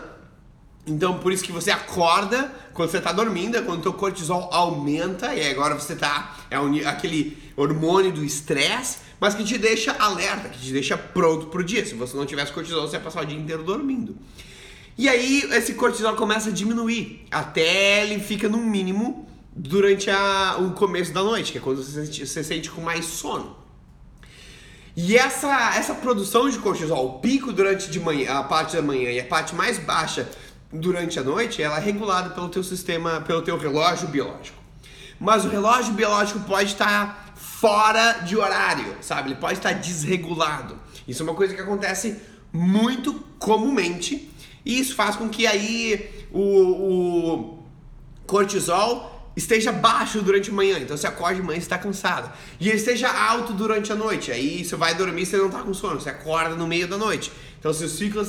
[0.87, 4.49] Então, por isso que você acorda quando você está dormindo, é quando o teu cortisol
[4.53, 10.49] aumenta e agora você está é aquele hormônio do estresse, mas que te deixa alerta,
[10.49, 11.85] que te deixa pronto para o dia.
[11.85, 14.17] Se você não tivesse cortisol, você ia passar o dia inteiro dormindo.
[14.97, 20.73] E aí esse cortisol começa a diminuir até ele fica no mínimo durante a, o
[20.73, 23.60] começo da noite, que é quando você, você sente com mais sono.
[24.97, 29.11] E essa, essa produção de cortisol, o pico durante de manhã, a parte da manhã
[29.11, 30.29] e a parte mais baixa
[30.73, 34.59] durante a noite, ela é regulada pelo teu sistema, pelo teu relógio biológico.
[35.19, 39.31] Mas o relógio biológico pode estar fora de horário, sabe?
[39.31, 40.79] Ele pode estar desregulado.
[41.07, 42.21] Isso é uma coisa que acontece
[42.53, 44.31] muito comumente
[44.65, 47.59] e isso faz com que aí o, o
[48.27, 52.33] cortisol esteja baixo durante a manhã, então você acorda de manhã e está cansado.
[52.59, 55.63] E ele esteja alto durante a noite, aí você vai dormir e você não está
[55.63, 57.31] com sono, você acorda no meio da noite.
[57.59, 58.25] Então se o ciclo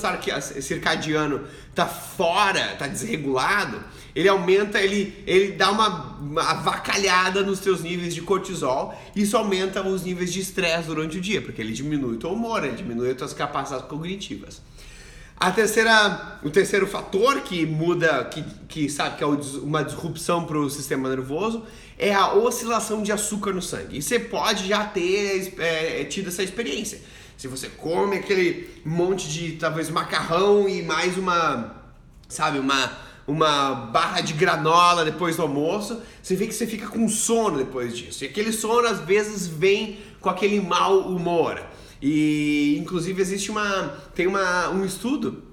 [0.62, 3.82] circadiano está fora, está desregulado,
[4.14, 9.82] ele aumenta, ele, ele dá uma, uma avacalhada nos seus níveis de cortisol, isso aumenta
[9.88, 13.12] os níveis de estresse durante o dia, porque ele diminui o teu humor, ele diminui
[13.12, 14.62] as tuas capacidades cognitivas.
[15.42, 20.56] A terceira, o terceiro fator que muda, que, que sabe que é uma disrupção para
[20.56, 21.66] o sistema nervoso,
[21.98, 23.98] é a oscilação de açúcar no sangue.
[23.98, 27.02] E você pode já ter é, tido essa experiência.
[27.36, 31.76] Se você come aquele monte de talvez macarrão e mais uma,
[32.30, 37.08] sabe, uma uma barra de granola depois do almoço, você vê que você fica com
[37.08, 38.24] sono depois disso.
[38.24, 41.62] E aquele sono às vezes vem com aquele mau humor.
[42.02, 45.44] E inclusive existe uma tem uma, um estudo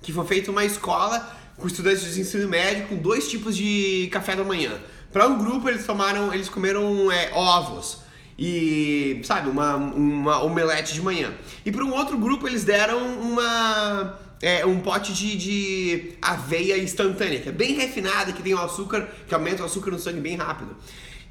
[0.00, 4.34] que foi feito uma escola com estudantes de ensino médio com dois tipos de café
[4.34, 4.72] da manhã.
[5.12, 7.98] Para um grupo eles tomaram, eles comeram é, ovos
[8.38, 11.32] e sabe uma, uma omelete de manhã.
[11.64, 17.40] E para um outro grupo eles deram uma é, um pote de, de aveia instantânea,
[17.40, 20.36] que é bem refinada, que tem o açúcar, que aumenta o açúcar no sangue bem
[20.36, 20.74] rápido.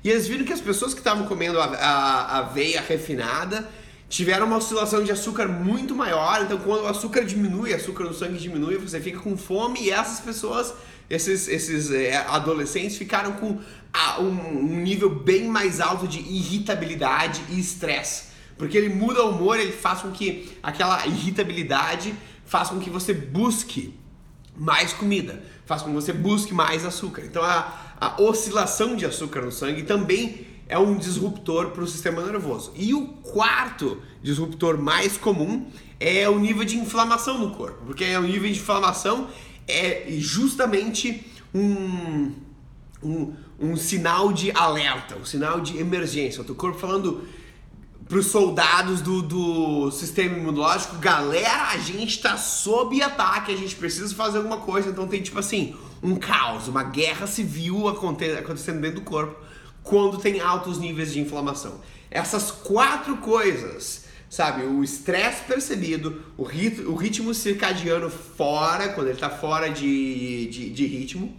[0.04, 3.68] E eles viram que as pessoas que estavam comendo a, a, a aveia refinada
[4.12, 6.42] tiveram uma oscilação de açúcar muito maior.
[6.42, 10.20] Então, quando o açúcar diminui, açúcar no sangue diminui, você fica com fome e essas
[10.20, 10.74] pessoas,
[11.10, 13.60] esses, esses é, adolescentes, ficaram com
[13.94, 18.32] a, um, um, nível bem mais alto de irritabilidade e estresse.
[18.58, 22.14] Porque ele muda o humor, ele faz com que aquela irritabilidade
[22.46, 23.98] faz com que você busque
[24.58, 27.22] mais comida, faz com que você busque mais açúcar.
[27.24, 32.26] Então, a, a oscilação de açúcar no sangue também é um disruptor para o sistema
[32.26, 32.72] nervoso.
[32.78, 35.68] E o quarto disruptor mais comum
[36.00, 39.28] é o nível de inflamação no corpo, porque o nível de inflamação
[39.68, 42.32] é justamente um,
[43.04, 46.42] um, um sinal de alerta, um sinal de emergência.
[46.42, 47.22] O teu corpo falando
[48.08, 53.76] para os soldados do, do sistema imunológico, galera, a gente está sob ataque, a gente
[53.76, 54.90] precisa fazer alguma coisa.
[54.90, 59.51] Então tem tipo assim, um caos, uma guerra civil acontecendo dentro do corpo
[59.84, 61.82] quando tem altos níveis de inflamação.
[62.10, 64.64] Essas quatro coisas, sabe?
[64.64, 70.70] O estresse percebido, o, rit o ritmo circadiano fora, quando ele está fora de, de,
[70.70, 71.36] de ritmo,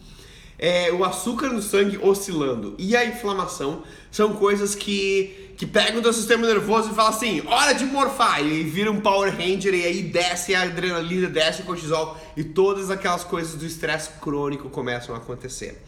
[0.63, 3.83] é, o açúcar no sangue oscilando e a inflamação
[4.13, 8.41] são coisas que, que pega o teu sistema nervoso e fala assim, hora de morfar,
[8.47, 12.91] e vira um Power Ranger e aí desce a adrenalina, desce o cortisol e todas
[12.91, 15.83] aquelas coisas do estresse crônico começam a acontecer.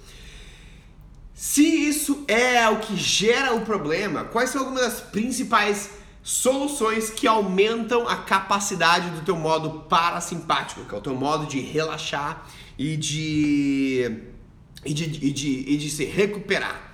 [1.35, 5.91] Se isso é o que gera o problema, quais são algumas das principais
[6.22, 11.59] soluções que aumentam a capacidade do teu modo parasimpático, que é o teu modo de
[11.61, 12.47] relaxar
[12.78, 14.22] e de,
[14.85, 16.93] e de, e de, e de se recuperar?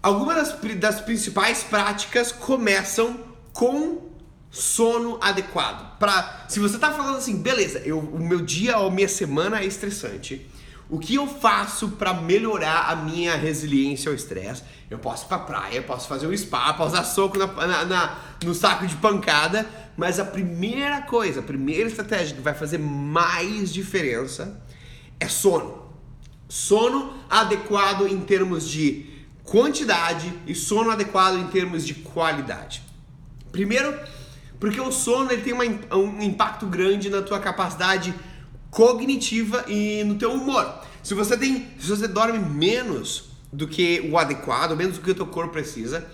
[0.00, 3.18] Algumas das, das principais práticas começam
[3.52, 4.10] com
[4.50, 5.98] sono adequado.
[5.98, 9.66] Pra, se você tá falando assim, beleza, eu, o meu dia ou minha semana é
[9.66, 10.46] estressante,
[10.94, 14.62] o que eu faço para melhorar a minha resiliência ao estresse?
[14.88, 18.18] Eu posso ir pra praia, posso fazer um spa, posso dar soco na, na, na,
[18.44, 23.72] no saco de pancada, mas a primeira coisa, a primeira estratégia que vai fazer mais
[23.72, 24.62] diferença
[25.18, 25.82] é sono.
[26.48, 29.04] Sono adequado em termos de
[29.42, 32.84] quantidade e sono adequado em termos de qualidade.
[33.50, 33.98] Primeiro,
[34.60, 35.64] porque o sono ele tem uma,
[35.96, 38.14] um impacto grande na tua capacidade
[38.74, 40.80] cognitiva e no teu humor.
[41.02, 45.14] Se você tem, se você dorme menos do que o adequado, menos do que o
[45.14, 46.04] teu corpo precisa,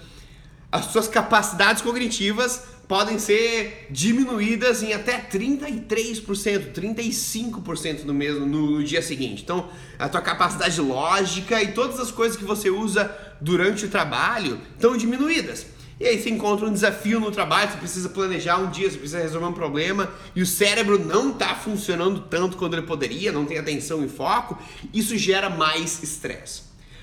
[0.71, 9.01] as suas capacidades cognitivas podem ser diminuídas em até 33%, 35% no mesmo no, dia
[9.01, 9.43] seguinte.
[9.43, 14.61] Então, a tua capacidade lógica e todas as coisas que você usa durante o trabalho
[14.75, 15.67] estão diminuídas.
[16.01, 19.21] E aí você encontra um desafio no trabalho, você precisa planejar um dia, você precisa
[19.21, 23.59] resolver um problema e o cérebro não está funcionando tanto quanto ele poderia, não tem
[23.59, 24.59] atenção e foco,
[24.95, 26.63] isso gera mais estresse.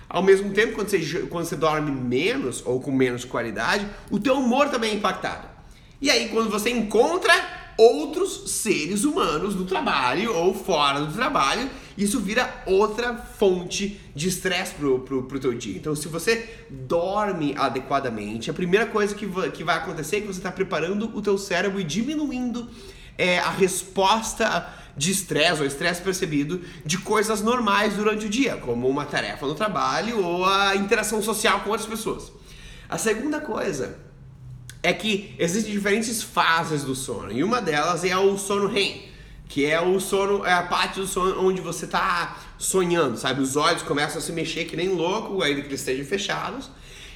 [0.09, 4.33] Ao mesmo tempo, quando você, quando você dorme menos ou com menos qualidade, o teu
[4.39, 5.47] humor também é impactado.
[6.01, 7.33] E aí, quando você encontra
[7.77, 14.75] outros seres humanos no trabalho ou fora do trabalho, isso vira outra fonte de estresse
[14.75, 15.75] pro, pro, pro teu dia.
[15.75, 20.39] Então, se você dorme adequadamente, a primeira coisa que, que vai acontecer é que você
[20.39, 22.69] está preparando o teu cérebro e diminuindo
[23.17, 28.87] é, a resposta de estresse ou estresse percebido de coisas normais durante o dia, como
[28.87, 32.31] uma tarefa no trabalho ou a interação social com outras pessoas.
[32.89, 33.97] A segunda coisa
[34.81, 39.06] é que existem diferentes fases do sono e uma delas é o sono REM,
[39.47, 43.41] que é o sono, é a parte do sono onde você está sonhando, sabe?
[43.41, 46.69] Os olhos começam a se mexer que nem louco, ainda que eles estejam fechados.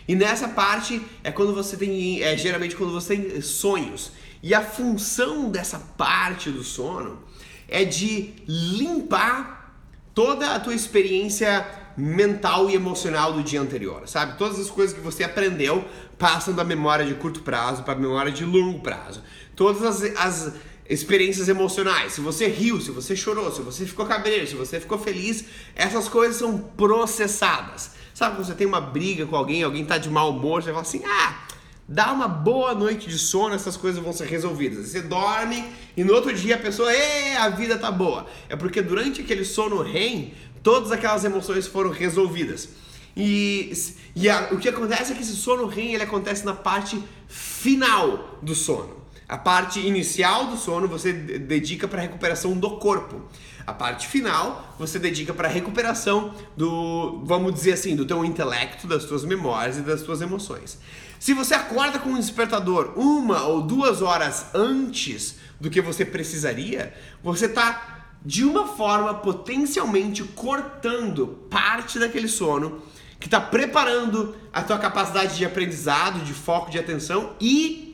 [0.07, 4.11] E nessa parte é quando você tem, é geralmente quando você tem sonhos.
[4.41, 7.19] E a função dessa parte do sono
[7.67, 9.75] é de limpar
[10.13, 11.65] toda a tua experiência
[11.95, 14.37] mental e emocional do dia anterior, sabe?
[14.37, 15.85] Todas as coisas que você aprendeu
[16.17, 19.21] passam da memória de curto prazo para a memória de longo prazo.
[19.55, 20.53] Todas as, as
[20.93, 24.97] experiências emocionais, se você riu, se você chorou, se você ficou cabreiro, se você ficou
[24.97, 27.91] feliz, essas coisas são processadas.
[28.13, 30.81] Sabe quando você tem uma briga com alguém, alguém tá de mau humor, você fala
[30.81, 31.47] assim: "Ah,
[31.87, 34.87] dá uma boa noite de sono, essas coisas vão ser resolvidas.
[34.87, 35.63] Você dorme
[35.95, 38.25] e no outro dia a pessoa, é, a vida tá boa.
[38.49, 42.67] É porque durante aquele sono REM, todas aquelas emoções foram resolvidas.
[43.15, 43.71] E,
[44.13, 48.37] e a, o que acontece é que esse sono REM ele acontece na parte final
[48.41, 49.00] do sono.
[49.31, 53.21] A parte inicial do sono você dedica para a recuperação do corpo.
[53.65, 58.87] A parte final você dedica para a recuperação do, vamos dizer assim, do teu intelecto,
[58.87, 60.77] das tuas memórias e das tuas emoções.
[61.17, 66.93] Se você acorda com um despertador uma ou duas horas antes do que você precisaria,
[67.23, 72.81] você está de uma forma potencialmente cortando parte daquele sono
[73.17, 77.90] que está preparando a tua capacidade de aprendizado, de foco, de atenção e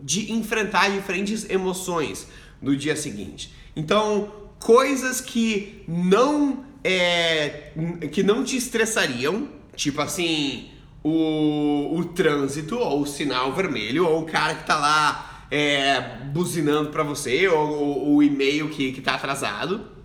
[0.00, 2.26] de enfrentar diferentes emoções
[2.60, 3.52] no dia seguinte.
[3.74, 7.72] Então, coisas que não é,
[8.12, 10.70] que não te estressariam, tipo assim,
[11.02, 16.00] o, o trânsito ou o sinal vermelho ou o cara que tá lá é,
[16.32, 19.98] buzinando para você ou, ou, o e-mail que, que tá atrasado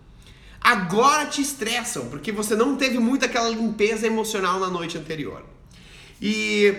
[0.63, 5.43] agora te estressam, porque você não teve muito aquela limpeza emocional na noite anterior.
[6.21, 6.73] E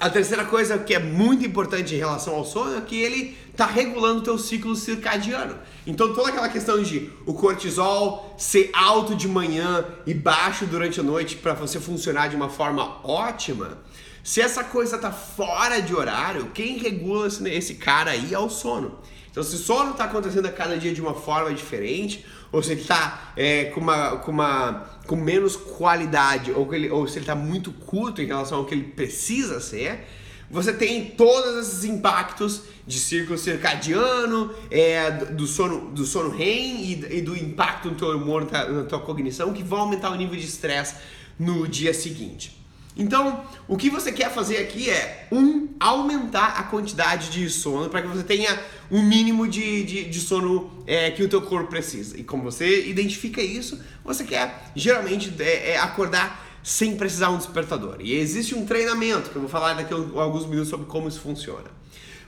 [0.00, 3.66] a terceira coisa que é muito importante em relação ao sono é que ele está
[3.66, 5.56] regulando o teu ciclo circadiano.
[5.86, 11.02] Então toda aquela questão de o cortisol ser alto de manhã e baixo durante a
[11.02, 13.78] noite para você funcionar de uma forma ótima,
[14.24, 18.98] se essa coisa tá fora de horário, quem regula esse, cara aí é o sono.
[19.30, 22.72] Então se o sono está acontecendo a cada dia de uma forma diferente, ou se
[22.72, 27.22] ele está é, com, uma, com, uma, com menos qualidade, ou, ele, ou se ele
[27.22, 30.06] está muito curto em relação ao que ele precisa ser,
[30.50, 37.18] você tem todos esses impactos de círculo circadiano, é, do, sono, do sono REM e,
[37.18, 40.44] e, do impacto no teu humor, na tua cognição, que vão aumentar o nível de
[40.44, 40.96] estresse
[41.38, 42.61] no dia seguinte.
[42.96, 48.02] Então, o que você quer fazer aqui é, um, aumentar a quantidade de sono para
[48.02, 51.70] que você tenha o um mínimo de, de, de sono é, que o teu corpo
[51.70, 52.18] precisa.
[52.18, 57.96] E como você identifica isso, você quer geralmente é, é, acordar sem precisar um despertador.
[58.00, 61.20] E existe um treinamento, que eu vou falar daqui a alguns minutos sobre como isso
[61.20, 61.70] funciona.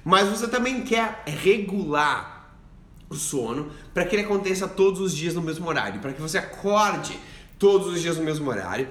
[0.03, 2.57] Mas você também quer regular
[3.09, 6.39] o sono para que ele aconteça todos os dias no mesmo horário, para que você
[6.39, 7.19] acorde
[7.59, 8.89] todos os dias no mesmo horário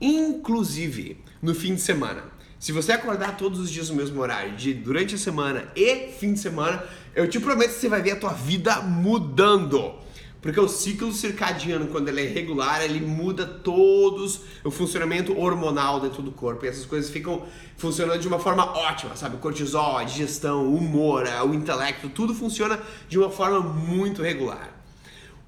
[0.00, 2.24] inclusive no fim de semana.
[2.58, 6.32] Se você acordar todos os dias no mesmo horário, de, durante a semana e fim
[6.32, 6.82] de semana,
[7.14, 9.94] eu te prometo que você vai ver a tua vida mudando.
[10.40, 16.22] Porque o ciclo circadiano, quando ele é regular, ele muda todos o funcionamento hormonal dentro
[16.22, 16.64] do corpo.
[16.64, 17.44] E essas coisas ficam
[17.76, 19.38] funcionando de uma forma ótima, sabe?
[19.38, 24.70] Cortisol, a digestão, o humor, o intelecto, tudo funciona de uma forma muito regular.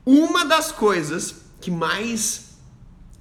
[0.04, 2.58] Uma das coisas que mais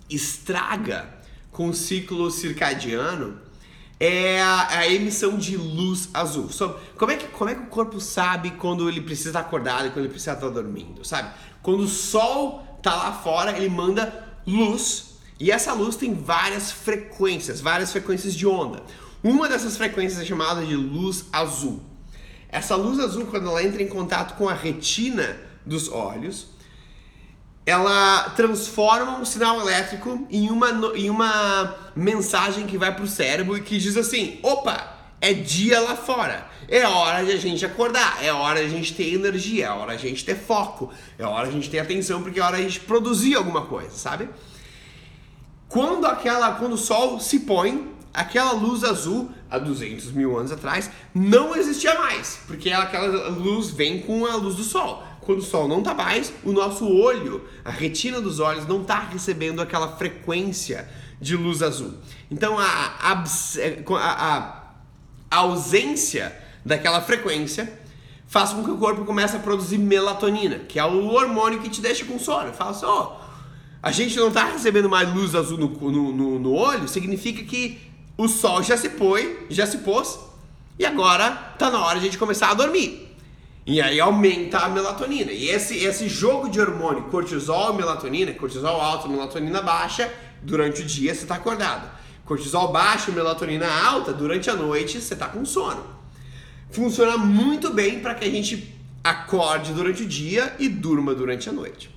[0.09, 1.16] estraga
[1.58, 3.39] com o ciclo circadiano
[3.99, 6.51] é a, a, emissão de luz azul.
[6.51, 9.88] So, como, é que, como é que o corpo sabe quando ele precisa estar acordado
[9.88, 11.34] e quando ele precisa estar dormindo, sabe?
[11.64, 17.60] Quando o sol tá lá fora, ele manda luz e essa luz tem várias frequências,
[17.60, 18.84] várias frequências de onda.
[19.24, 21.82] Uma dessas frequências é chamada de luz azul.
[22.49, 25.36] Essa luz azul, quando ela entra em contato com a retina
[25.66, 26.49] dos olhos,
[27.68, 33.57] ela transforma um sinal elétrico em uma, em uma mensagem que vai para o cérebro
[33.57, 36.47] e que diz assim: opa, é dia lá fora.
[36.70, 39.97] É hora de a gente acordar, é hora de a gente ter energia, é hora
[39.97, 42.55] de a gente ter foco, é hora de a gente ter atenção, porque é hora
[42.55, 44.30] de a gente produzir alguma coisa, sabe?
[45.68, 50.89] Quando aquela, quando o sol se põe, aquela luz azul, há 200 mil anos atrás,
[51.13, 55.67] não existia mais, porque aquela luz vem com a luz do sol quando o sol
[55.67, 60.89] não está mais, o nosso olho, a retina dos olhos, não está recebendo aquela frequência
[61.19, 61.95] de luz azul.
[62.32, 63.23] Então a, a,
[65.30, 66.34] a, ausência
[66.65, 67.78] daquela frequência
[68.25, 71.82] faz com que o corpo comece a produzir melatonina, que é o hormônio que te
[71.82, 72.53] deixa com sono.
[72.53, 73.11] Fala assim, oh,
[73.84, 77.82] a gente não está recebendo mais luz azul no, no, no, no olho, significa que
[78.17, 80.17] o sol já se pôs, já se pôs,
[80.80, 83.07] e agora está na hora de a gente começar a dormir.
[83.68, 85.30] E aí aumenta a melatonina.
[85.34, 90.09] E esse, esse jogo de hormônio, cortisol e melatonina, cortisol alto, melatonina baixa,
[90.41, 91.91] durante o dia você está acordado.
[92.24, 95.86] Cortisol baixo, melatonina alta, durante a noite você está com sono.
[96.72, 101.51] Funciona muito bem para que a gente acorde durante o dia e durma durante a
[101.51, 101.93] noite.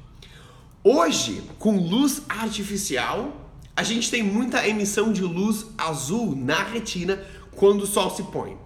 [0.82, 7.22] Hoje, com luz artificial, a gente tem muita emissão de luz azul na retina
[7.54, 8.56] quando o sol se põe.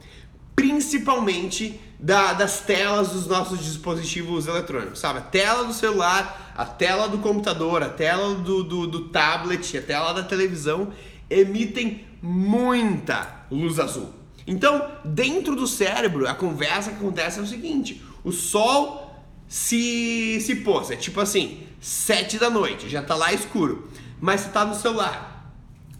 [0.56, 5.20] Principalmente da, das telas dos nossos dispositivos eletrônicos, sabe?
[5.20, 9.80] A tela do celular, a tela do computador, a tela do, do, do tablet, a
[9.80, 10.92] tela da televisão
[11.30, 14.10] emitem muita luz azul.
[14.46, 20.56] Então, dentro do cérebro, a conversa que acontece é o seguinte: o sol se, se
[20.56, 23.88] pôs, é tipo assim, sete da noite, já tá lá escuro,
[24.20, 25.54] mas você tá no celular,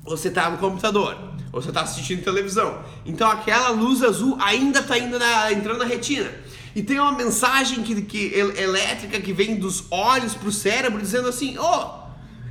[0.05, 2.81] você tá no computador, ou você está assistindo televisão.
[3.07, 6.29] Então aquela luz azul ainda está indo na, entrando na retina.
[6.75, 11.29] E tem uma mensagem que, que elétrica que vem dos olhos para o cérebro dizendo
[11.29, 11.91] assim: oh,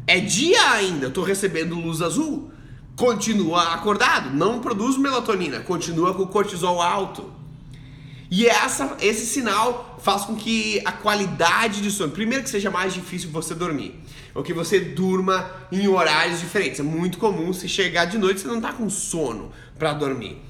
[0.08, 2.50] é dia ainda, estou recebendo luz azul.
[2.96, 7.30] Continua acordado, não produz melatonina, continua com cortisol alto.
[8.36, 12.92] E essa, esse sinal faz com que a qualidade de sono, primeiro que seja mais
[12.92, 13.94] difícil você dormir
[14.34, 16.80] ou que você durma em horários diferentes.
[16.80, 20.42] É muito comum se chegar de noite você não está com sono para dormir.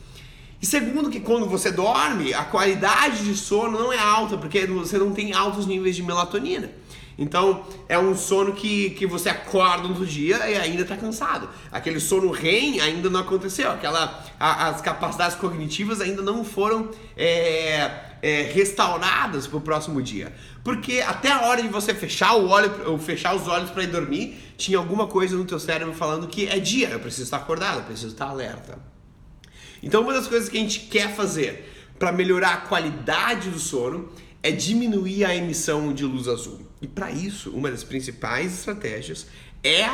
[0.61, 4.97] E segundo que quando você dorme, a qualidade de sono não é alta, porque você
[4.97, 6.71] não tem altos níveis de melatonina.
[7.17, 11.49] Então é um sono que, que você acorda no dia e ainda está cansado.
[11.71, 13.71] Aquele sono REM ainda não aconteceu.
[13.71, 17.91] Aquela, a, as capacidades cognitivas ainda não foram é,
[18.21, 20.33] é, restauradas para o próximo dia.
[20.63, 24.37] Porque até a hora de você fechar o olho, fechar os olhos para ir dormir,
[24.57, 27.83] tinha alguma coisa no teu cérebro falando que é dia, eu preciso estar acordado, eu
[27.83, 28.79] preciso estar alerta.
[29.81, 34.09] Então uma das coisas que a gente quer fazer para melhorar a qualidade do sono
[34.41, 36.72] é diminuir a emissão de luz azul.
[36.83, 39.25] E para isso, uma das principais estratégias
[39.63, 39.89] é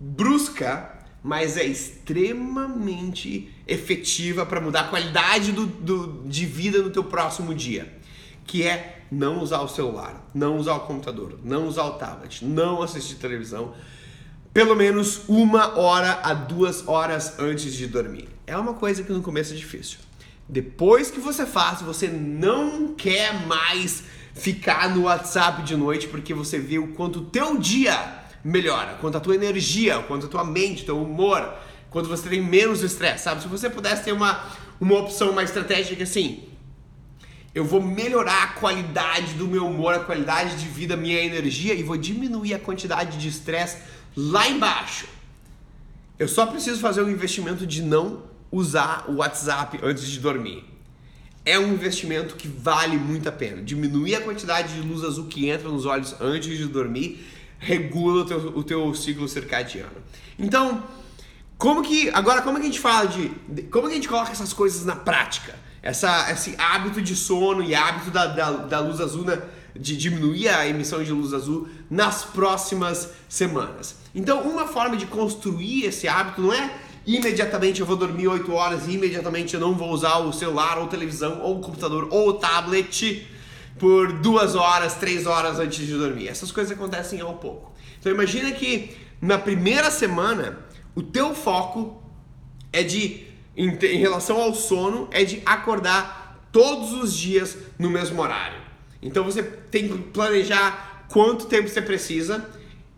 [0.00, 7.04] brusca, mas é extremamente efetiva para mudar a qualidade do, do, de vida no teu
[7.04, 7.94] próximo dia,
[8.46, 12.82] que é não usar o celular, não usar o computador, não usar o tablet, não
[12.82, 13.74] assistir televisão,
[14.54, 18.26] pelo menos uma hora a duas horas antes de dormir.
[18.46, 19.98] É uma coisa que no começo é difícil.
[20.48, 24.04] Depois que você faz, você não quer mais
[24.34, 29.16] ficar no WhatsApp de noite porque você vê o quanto o teu dia melhora, quanto
[29.16, 31.54] a tua energia, quanto a tua mente, teu humor
[31.90, 33.42] quando você tem menos estresse, sabe?
[33.42, 34.48] Se você pudesse ter uma,
[34.80, 36.44] uma opção, uma estratégia assim,
[37.52, 41.82] eu vou melhorar a qualidade do meu humor, a qualidade de vida, minha energia e
[41.82, 43.78] vou diminuir a quantidade de estresse
[44.16, 45.08] lá embaixo.
[46.16, 48.22] Eu só preciso fazer um investimento de não
[48.52, 50.64] usar o WhatsApp antes de dormir.
[51.44, 53.62] É um investimento que vale muito a pena.
[53.62, 57.26] Diminuir a quantidade de luz azul que entra nos olhos antes de dormir
[57.58, 59.90] regula o teu, o teu ciclo circadiano.
[60.38, 60.82] Então,
[61.58, 63.30] como que agora como que a gente fala de
[63.70, 65.54] como que a gente coloca essas coisas na prática?
[65.82, 69.40] essa, esse hábito de sono e hábito da, da, da luz azul, né,
[69.74, 73.96] de diminuir a emissão de luz azul nas próximas semanas.
[74.14, 76.70] Então, uma forma de construir esse hábito não é
[77.06, 80.86] imediatamente eu vou dormir 8 horas e imediatamente eu não vou usar o celular ou
[80.86, 83.26] televisão ou computador ou tablet
[83.78, 86.28] por duas horas, três horas antes de dormir.
[86.28, 87.72] Essas coisas acontecem ao pouco.
[87.98, 90.58] Então imagina que na primeira semana
[90.94, 92.02] o teu foco
[92.72, 93.26] é de
[93.56, 98.60] em, em relação ao sono é de acordar todos os dias no mesmo horário.
[99.02, 102.48] Então você tem que planejar quanto tempo você precisa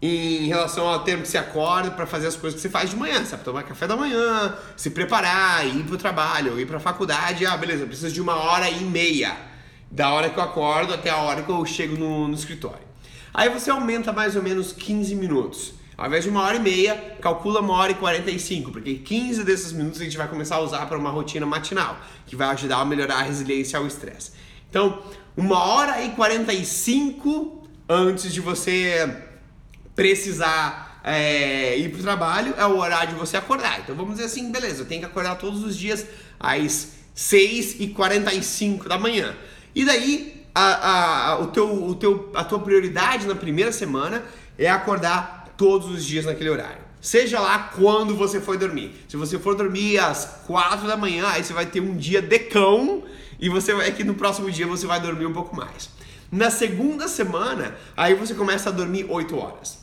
[0.02, 2.96] em relação ao tempo que você acorda para fazer as coisas que você faz de
[2.96, 3.44] manhã, sabe?
[3.44, 7.46] Tomar café da manhã, se preparar, ir para o trabalho, ir para a faculdade.
[7.46, 9.36] Ah, beleza, eu preciso de uma hora e meia
[9.88, 12.82] da hora que eu acordo até a hora que eu chego no, no escritório.
[13.32, 15.74] Aí você aumenta mais ou menos 15 minutos.
[15.96, 19.72] Ao invés de uma hora e meia, calcula uma hora e 45, porque 15 desses
[19.72, 21.96] minutos a gente vai começar a usar para uma rotina matinal,
[22.26, 24.32] que vai ajudar a melhorar a resiliência ao estresse.
[24.68, 25.00] Então,
[25.36, 29.30] uma hora e 45 antes de você
[30.02, 33.78] precisar é, ir para o trabalho é o horário de você acordar.
[33.78, 36.04] Então vamos dizer assim, beleza, eu tenho que acordar todos os dias
[36.40, 39.32] às 6 e 45 da manhã.
[39.72, 44.24] E daí a, a, o teu, o teu, a tua prioridade na primeira semana
[44.58, 46.82] é acordar todos os dias naquele horário.
[47.00, 48.92] Seja lá quando você for dormir.
[49.06, 52.40] Se você for dormir às 4 da manhã, aí você vai ter um dia de
[52.40, 53.04] cão
[53.38, 55.90] e você vai que no próximo dia você vai dormir um pouco mais.
[56.28, 59.81] Na segunda semana, aí você começa a dormir 8 horas.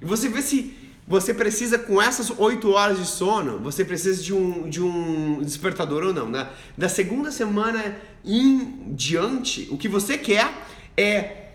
[0.00, 0.76] E você vê se
[1.08, 6.04] você precisa, com essas 8 horas de sono, você precisa de um, de um despertador
[6.04, 6.28] ou não.
[6.28, 6.46] Né?
[6.76, 10.52] Da segunda semana em diante, o que você quer
[10.94, 11.46] é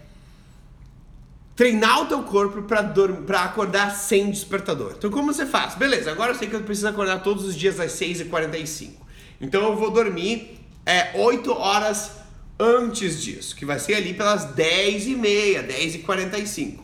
[1.56, 4.96] treinar o teu corpo para acordar sem despertador.
[4.98, 5.76] Então como você faz?
[5.76, 8.94] Beleza, agora eu sei que eu preciso acordar todos os dias às 6h45.
[9.40, 12.12] Então eu vou dormir é, 8 horas
[12.60, 16.83] antes disso, que vai ser ali pelas 10h30, 10h45.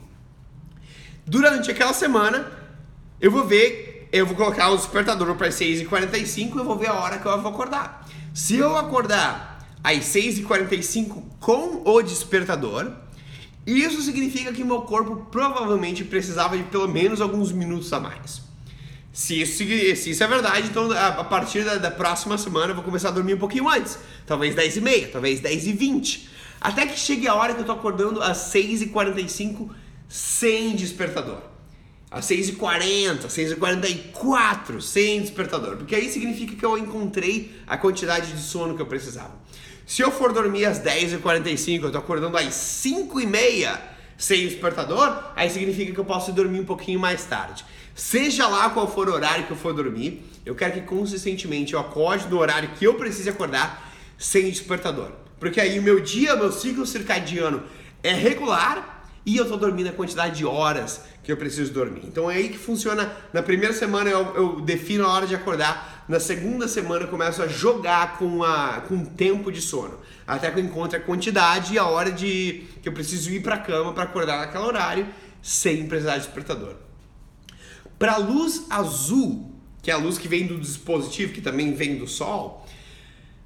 [1.30, 2.52] Durante aquela semana,
[3.22, 6.96] eu vou ver, eu vou colocar o despertador para 6h45 e eu vou ver a
[6.96, 8.04] hora que eu vou acordar.
[8.34, 12.92] Se eu acordar às 6h45 com o despertador,
[13.64, 18.42] isso significa que meu corpo provavelmente precisava de pelo menos alguns minutos a mais.
[19.14, 22.84] Se isso, se isso é verdade, então a partir da, da, próxima semana eu vou
[22.84, 24.00] começar a dormir um pouquinho antes.
[24.26, 26.30] Talvez 10 e meia, talvez 10 e 20.
[26.60, 29.70] Até que chegue a hora que eu tô acordando às 6 e 45
[30.10, 31.38] sem despertador.
[32.12, 35.78] Às 6 e 40, 6 e 44 sem despertador.
[35.78, 39.38] Porque aí significa que eu encontrei a quantidade de sono que eu precisava.
[39.86, 43.80] Se eu for dormir às 10h45, eu tô acordando às 5h30
[44.18, 47.64] sem despertador, aí significa que eu posso dormir um pouquinho mais tarde.
[47.96, 51.80] Seja lá qual for o horário que eu for dormir, eu quero que consistentemente eu
[51.80, 55.12] acorde no horário que eu precise acordar sem despertador.
[55.40, 57.64] Porque aí o meu dia, meu ciclo circadiano
[58.04, 58.99] é regular
[59.30, 62.02] e eu tô dormindo a quantidade de horas que eu preciso dormir.
[62.04, 63.12] Então é aí que funciona.
[63.32, 67.40] Na primeira semana eu, eu defino a hora de acordar, na segunda semana eu começo
[67.44, 71.76] a jogar com, a, com o tempo de sono, até que eu encontre a quantidade
[71.76, 75.06] e a hora de que eu preciso ir para a cama para acordar naquele horário
[75.44, 76.74] sem precisar de despertador.
[78.00, 79.54] Para luz azul,
[79.84, 82.66] que é a luz que vem do dispositivo, que também vem do sol,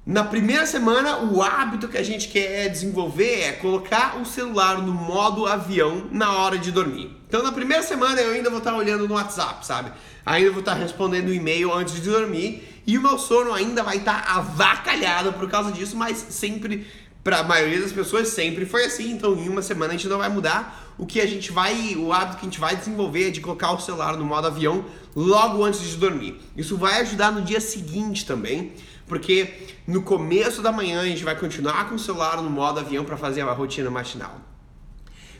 [0.06, 4.92] na primeira semana, o hábito que a gente quer desenvolver é colocar o celular no
[4.92, 7.10] modo avião na hora de dormir.
[7.26, 9.92] Então, na primeira semana, eu ainda vou estar olhando no WhatsApp, sabe?
[10.26, 14.24] Ainda vou estar respondendo e-mail antes de dormir e o meu sono ainda vai estar
[14.28, 16.86] avacalhado por causa disso, mas sempre,
[17.22, 19.10] para a maioria das pessoas, sempre foi assim.
[19.10, 20.92] Então, em uma semana a gente não vai mudar.
[20.98, 23.72] O que a gente vai, o hábito que a gente vai desenvolver é de colocar
[23.72, 24.84] o celular no modo avião
[25.16, 26.38] logo antes de dormir.
[26.54, 28.74] Isso vai ajudar no dia seguinte também
[29.06, 33.04] porque no começo da manhã a gente vai continuar com o celular no modo avião
[33.04, 34.40] para fazer a rotina matinal.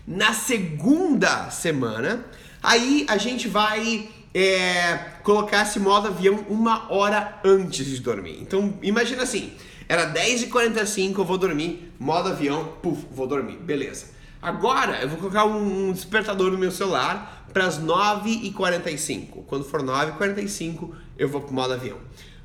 [0.07, 2.27] Na segunda semana,
[2.62, 8.39] aí a gente vai é, colocar esse modo avião uma hora antes de dormir.
[8.43, 9.53] Então imagina assim,
[9.89, 14.12] era 10h45, eu vou dormir, modo avião, puf, vou dormir, beleza.
[14.43, 19.45] Agora eu vou colocar um, despertador no meu celular para as 9h45.
[19.47, 21.99] Quando for 9h45, eu vou pro modo avião.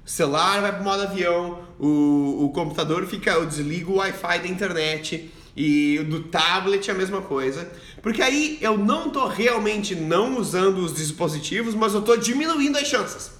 [0.09, 5.31] Celular vai pro modo avião, o, o computador fica, eu desligo o Wi-Fi da internet
[5.55, 7.71] e do tablet a mesma coisa.
[8.01, 12.87] Porque aí eu não tô realmente não usando os dispositivos, mas eu tô diminuindo as
[12.87, 13.33] chances.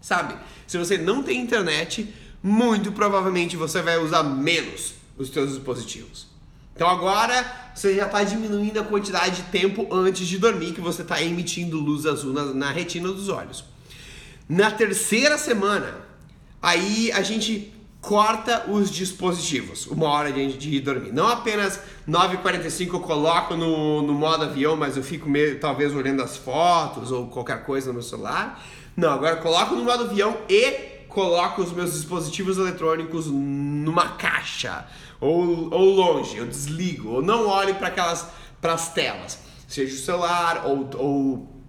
[0.00, 0.34] Sabe?
[0.66, 2.08] Se você não tem internet,
[2.42, 6.26] muito provavelmente você vai usar menos os seus dispositivos.
[6.74, 11.02] Então agora você já está diminuindo a quantidade de tempo antes de dormir que você
[11.02, 13.62] está emitindo luz azul na, na retina dos olhos.
[14.48, 15.94] Na terceira semana,
[16.62, 21.12] aí a gente corta os dispositivos, uma hora de, de ir dormir.
[21.12, 26.22] Não apenas 9h45 eu coloco no, no modo avião, mas eu fico meio, talvez olhando
[26.22, 28.64] as fotos ou qualquer coisa no meu celular.
[28.96, 30.70] Não, agora coloco no modo avião e
[31.08, 34.86] coloco os meus dispositivos eletrônicos numa caixa
[35.20, 38.26] ou, ou longe, eu desligo, ou não olho para aquelas
[38.60, 39.38] para as telas,
[39.68, 41.62] seja o celular ou, ou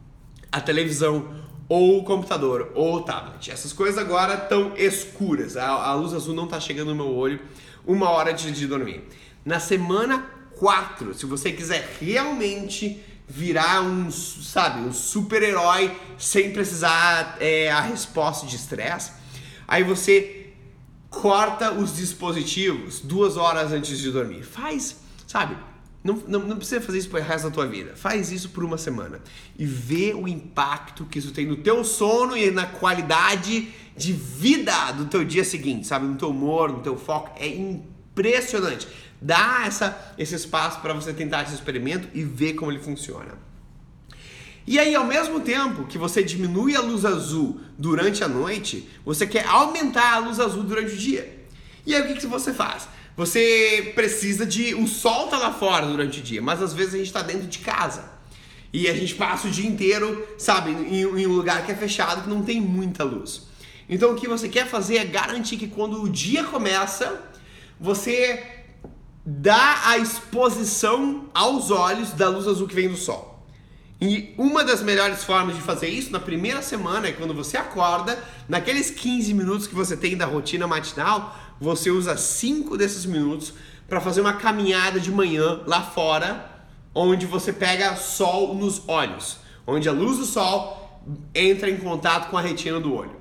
[0.51, 1.27] a televisão
[1.69, 3.51] ou computador, ou tablet.
[3.51, 5.55] Essas coisas agora estão escuras.
[5.55, 7.39] A, a, luz azul não está chegando no meu olho
[7.85, 9.03] uma hora antes de dormir.
[9.45, 10.25] Na semana
[10.57, 18.47] 4, se você quiser realmente virar um, sabe, um super-herói sem precisar é, a resposta
[18.47, 19.11] de estresse,
[19.67, 20.47] aí você
[21.11, 24.43] corta os dispositivos duas horas antes de dormir.
[24.43, 24.97] Faz,
[25.27, 25.55] sabe?
[26.01, 27.93] Não, não, não, precisa fazer isso pro resto da tua vida.
[27.95, 29.19] Faz isso por uma semana
[29.57, 34.91] e vê o impacto que isso tem no teu sono e na qualidade de vida
[34.93, 36.07] do teu dia seguinte, sabe?
[36.07, 37.31] No teu humor, no teu foco.
[37.37, 38.87] É impressionante.
[39.21, 43.37] Dá essa, esse espaço para você tentar esse experimento e ver como ele funciona.
[44.65, 49.25] E aí, ao mesmo tempo que você diminui a luz azul durante a noite, você
[49.27, 51.43] quer aumentar a luz azul durante o dia.
[51.85, 52.87] E aí, o que, que você faz?
[53.19, 54.73] Você precisa de.
[54.73, 57.47] O sol tá lá fora durante o dia, mas às vezes a gente está dentro
[57.47, 58.09] de casa.
[58.71, 62.21] E a gente passa o dia inteiro, sabe, em, em um lugar que é fechado,
[62.21, 63.41] que não tem muita luz.
[63.89, 67.21] Então o que você quer fazer é garantir que quando o dia começa,
[67.77, 68.41] você
[69.25, 73.29] dá a exposição aos olhos da luz azul que vem do sol.
[73.99, 78.17] E uma das melhores formas de fazer isso na primeira semana é quando você acorda,
[78.47, 83.53] naqueles 15 minutos que você tem da rotina matinal, você usa 5 desses minutos
[83.87, 86.49] para fazer uma caminhada de manhã lá fora,
[86.93, 91.01] onde você pega sol nos olhos, onde a luz do sol
[91.33, 93.17] entra em contato com a retina do olho.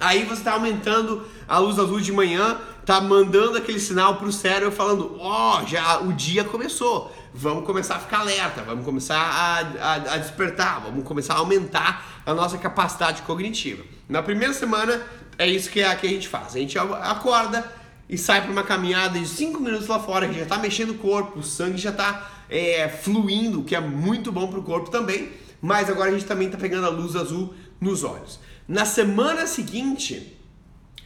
[0.00, 4.32] Aí você está aumentando a luz azul de manhã, tá mandando aquele sinal para o
[4.32, 9.16] cérebro falando: ó, oh, já o dia começou, vamos começar a ficar alerta, vamos começar
[9.16, 13.84] a, a, a, despertar, vamos começar a aumentar a nossa capacidade cognitiva.
[14.08, 15.00] Na primeira semana
[15.38, 16.54] é isso que a, que a gente faz.
[16.54, 17.70] A gente acorda
[18.08, 20.98] e sai para uma caminhada de 5 minutos lá fora, que já está mexendo o
[20.98, 25.30] corpo, o sangue já está é, fluindo, que é muito bom para o corpo também.
[25.60, 28.38] Mas agora a gente também está pegando a luz azul nos olhos.
[28.68, 30.36] Na semana seguinte,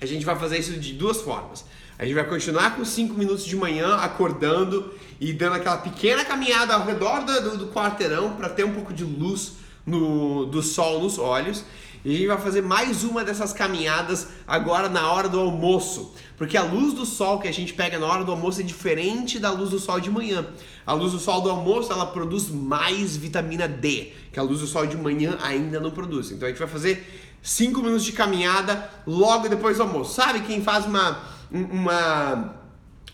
[0.01, 1.65] a gente vai fazer isso de duas formas.
[1.99, 6.75] A gente vai continuar com 5 minutos de manhã acordando e dando aquela pequena caminhada
[6.75, 9.53] ao redor do, do quarteirão para ter um pouco de luz
[9.87, 11.65] no, do sol nos olhos.
[12.05, 16.15] E a gente vai fazer mais uma dessas caminhadas agora na hora do almoço.
[16.37, 19.39] Porque a luz do sol que a gente pega na hora do almoço é diferente
[19.39, 20.47] da luz do sol de manhã.
[20.87, 24.67] A luz do sol do almoço ela produz mais vitamina D, que a luz do
[24.67, 26.31] sol de manhã ainda não produz.
[26.31, 27.05] Então a gente vai fazer
[27.43, 30.15] 5 minutos de caminhada logo depois do almoço.
[30.15, 31.21] Sabe quem faz uma,
[31.51, 32.55] uma,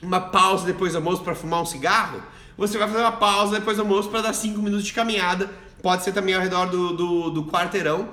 [0.02, 2.22] uma pausa depois do almoço para fumar um cigarro?
[2.58, 5.50] Você vai fazer uma pausa depois do almoço para dar 5 minutos de caminhada.
[5.82, 8.08] Pode ser também ao redor do, do, do quarteirão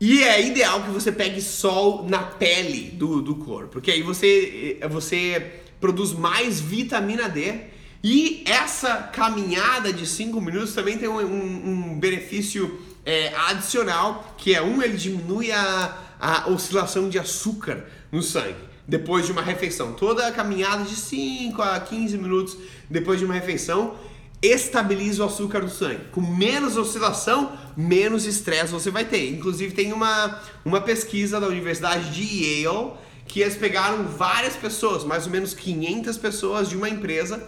[0.00, 4.78] e é ideal que você pegue sol na pele do, do corpo, porque aí você,
[4.90, 7.68] você produz mais vitamina D.
[8.02, 14.54] E essa caminhada de 5 minutos também tem um, um, um benefício é, adicional, que
[14.54, 19.92] é um, ele diminui a, a oscilação de açúcar no sangue depois de uma refeição.
[19.92, 22.56] Toda a caminhada de 5 a 15 minutos
[22.88, 23.94] depois de uma refeição
[24.42, 26.00] estabiliza o açúcar no sangue.
[26.12, 29.30] Com menos oscilação, menos estresse você vai ter.
[29.30, 32.92] Inclusive tem uma, uma pesquisa da Universidade de Yale
[33.26, 37.46] que eles pegaram várias pessoas, mais ou menos 500 pessoas de uma empresa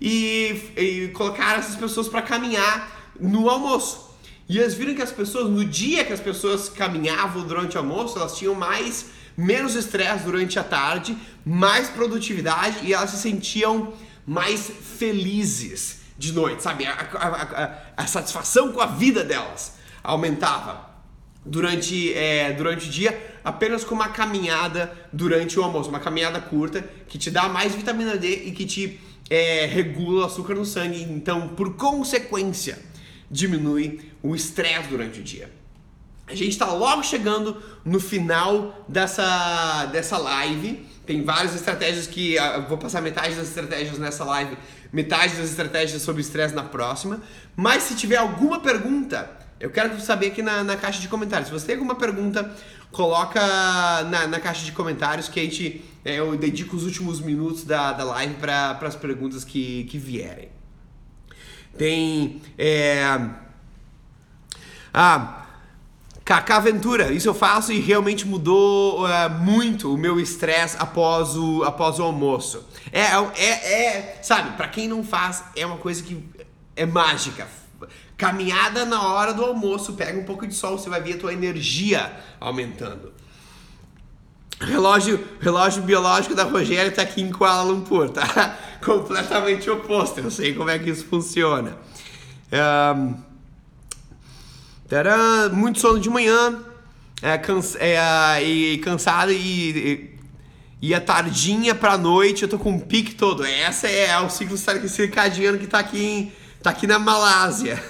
[0.00, 4.10] e, e colocaram essas pessoas para caminhar no almoço.
[4.48, 8.18] E eles viram que as pessoas, no dia que as pessoas caminhavam durante o almoço,
[8.18, 11.16] elas tinham mais menos estresse durante a tarde,
[11.46, 13.94] mais produtividade e elas se sentiam
[14.26, 16.86] mais felizes de noite, sabe?
[16.86, 20.88] A, a, a, a satisfação com a vida delas aumentava
[21.44, 26.80] durante, é, durante o dia apenas com uma caminhada durante o almoço, uma caminhada curta
[27.08, 31.02] que te dá mais vitamina D e que te é, regula o açúcar no sangue,
[31.02, 32.78] então por consequência
[33.28, 35.50] diminui o estresse durante o dia.
[36.28, 40.86] A gente está logo chegando no final dessa, dessa live.
[41.04, 44.56] Tem várias estratégias que uh, vou passar metade das estratégias nessa live,
[44.92, 47.20] metade das estratégias sobre estresse na próxima.
[47.56, 51.48] Mas se tiver alguma pergunta, eu quero saber aqui na, na caixa de comentários.
[51.48, 52.54] Se você tem alguma pergunta,
[52.90, 53.40] coloca
[54.04, 57.92] na, na caixa de comentários que a gente é, eu dedico os últimos minutos da,
[57.92, 60.48] da live para as perguntas que, que vierem.
[61.78, 62.42] Tem.
[62.58, 63.02] É,
[64.92, 65.41] ah,
[66.24, 71.64] Kaká Ventura, isso eu faço e realmente mudou uh, muito o meu estresse após o,
[71.64, 72.64] após o almoço.
[72.92, 73.06] É,
[73.36, 76.24] é, é sabe, para quem não faz, é uma coisa que
[76.76, 77.48] é mágica.
[78.16, 81.32] Caminhada na hora do almoço, pega um pouco de sol, você vai ver a tua
[81.32, 83.12] energia aumentando.
[84.60, 88.56] Relógio, relógio biológico da Rogéria tá aqui em Kuala Lumpur, tá?
[88.84, 91.76] Completamente oposto, eu sei como é que isso funciona.
[92.52, 93.31] Um,
[94.94, 96.60] era muito sono de manhã,
[97.22, 100.18] é, cansa, é, e cansado e,
[100.80, 103.44] e, a tardinha pra noite eu tô com um pique todo.
[103.44, 106.32] Essa é o ciclo circadiano que tá aqui, em,
[106.62, 107.82] tá aqui na Malásia.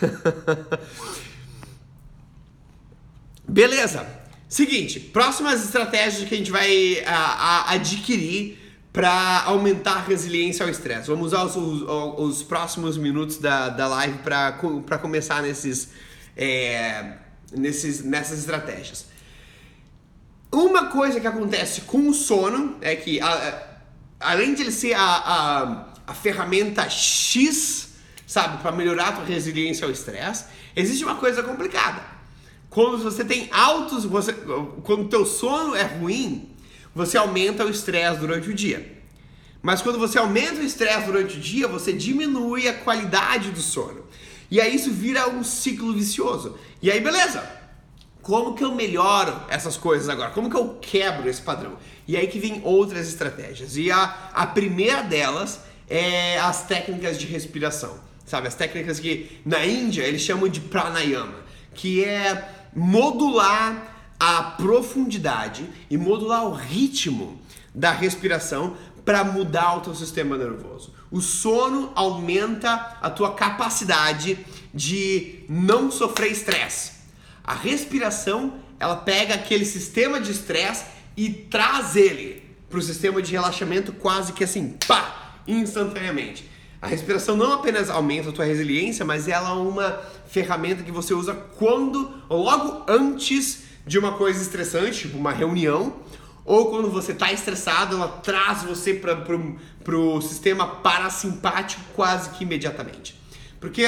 [3.49, 4.07] Beleza.
[4.49, 8.59] Seguinte, próximas estratégias que a gente vai a, a, adquirir
[8.93, 11.09] para aumentar a resiliência ao estresse.
[11.09, 11.83] Vamos usar os, os,
[12.19, 15.89] os, próximos minutos da, da live para começar nesses
[16.37, 17.15] é,
[17.53, 19.07] nesses, nessas estratégias.
[20.51, 23.29] Uma coisa que acontece com o sono é que, a,
[24.21, 27.95] a, além de ele ser a, a, ferramenta X,
[28.27, 30.45] sabe, para melhorar a tua resiliência ao estresse,
[30.77, 32.03] existe uma coisa complicada.
[32.69, 34.35] Quando você tem altos, você,
[34.83, 36.51] quando teu sono é ruim,
[36.95, 39.01] você aumenta o estresse durante o dia.
[39.63, 44.05] Mas quando você aumenta o estresse durante o dia, você diminui a qualidade do sono.
[44.53, 46.59] E aí isso vira um ciclo vicioso.
[46.83, 47.43] E aí, beleza.
[48.21, 50.31] Como que eu melhoro essas coisas agora?
[50.31, 51.79] Como que eu quebro esse padrão?
[52.07, 53.79] E aí que vem outras estratégias.
[53.79, 57.99] E a, a primeira delas é as técnicas de respiração.
[58.27, 58.47] Sabe?
[58.47, 61.41] As técnicas que na Índia eles chamam de pranayama,
[61.75, 67.41] que é modular a profundidade e modular o ritmo
[67.75, 70.93] da respiração para mudar o teu sistema nervoso.
[71.13, 74.39] O sono aumenta a tua capacidade
[74.73, 76.93] de não sofrer estresse.
[77.45, 83.31] A respiração, ela pega aquele sistema de estresse e traz ele para o sistema de
[83.31, 86.51] relaxamento quase que assim, pá, instantaneamente.
[86.81, 91.13] A respiração não apenas aumenta a tua resiliência, mas ela é uma ferramenta que você
[91.13, 95.95] usa quando, logo antes de uma coisa estressante, tipo uma reunião,
[96.45, 103.21] ou quando você está estressado, ela traz você para o sistema parasimpático quase que imediatamente.
[103.61, 103.87] Porque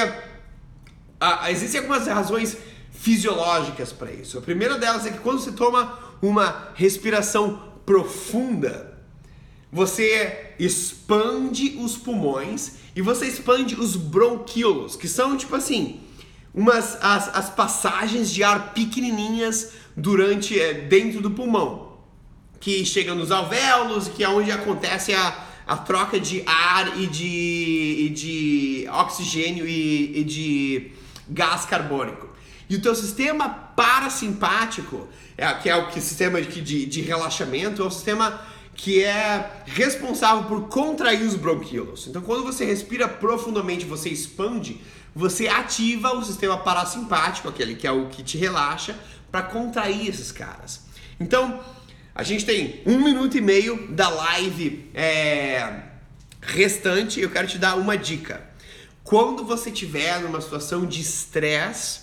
[1.19, 2.57] ah, existem algumas razões
[2.91, 4.37] fisiológicas para isso.
[4.37, 8.97] A primeira delas é que quando você toma uma respiração profunda,
[9.69, 15.99] você expande os pulmões e você expande os bronquíolos, que são tipo assim,
[16.53, 21.84] umas as, as passagens de ar pequenininhas durante é, dentro do pulmão
[22.65, 28.05] que chega nos alvéolos, que é onde acontece a, a troca de ar e de,
[28.05, 30.91] e de oxigênio e, e de
[31.29, 32.27] gás carbônico.
[32.67, 35.07] E o teu sistema parasimpático,
[35.37, 38.41] é, que é o que, sistema de, de, de relaxamento, é o sistema
[38.73, 42.07] que é responsável por contrair os bronquíolos.
[42.07, 44.81] Então, quando você respira profundamente, você expande,
[45.13, 48.95] você ativa o sistema parasimpático, aquele que é o que te relaxa,
[49.31, 50.83] para contrair esses caras.
[51.19, 51.59] Então,
[52.15, 55.81] a gente tem um minuto e meio da live é,
[56.41, 57.19] restante.
[57.19, 58.41] Eu quero te dar uma dica.
[59.03, 61.99] Quando você estiver numa situação de estresse,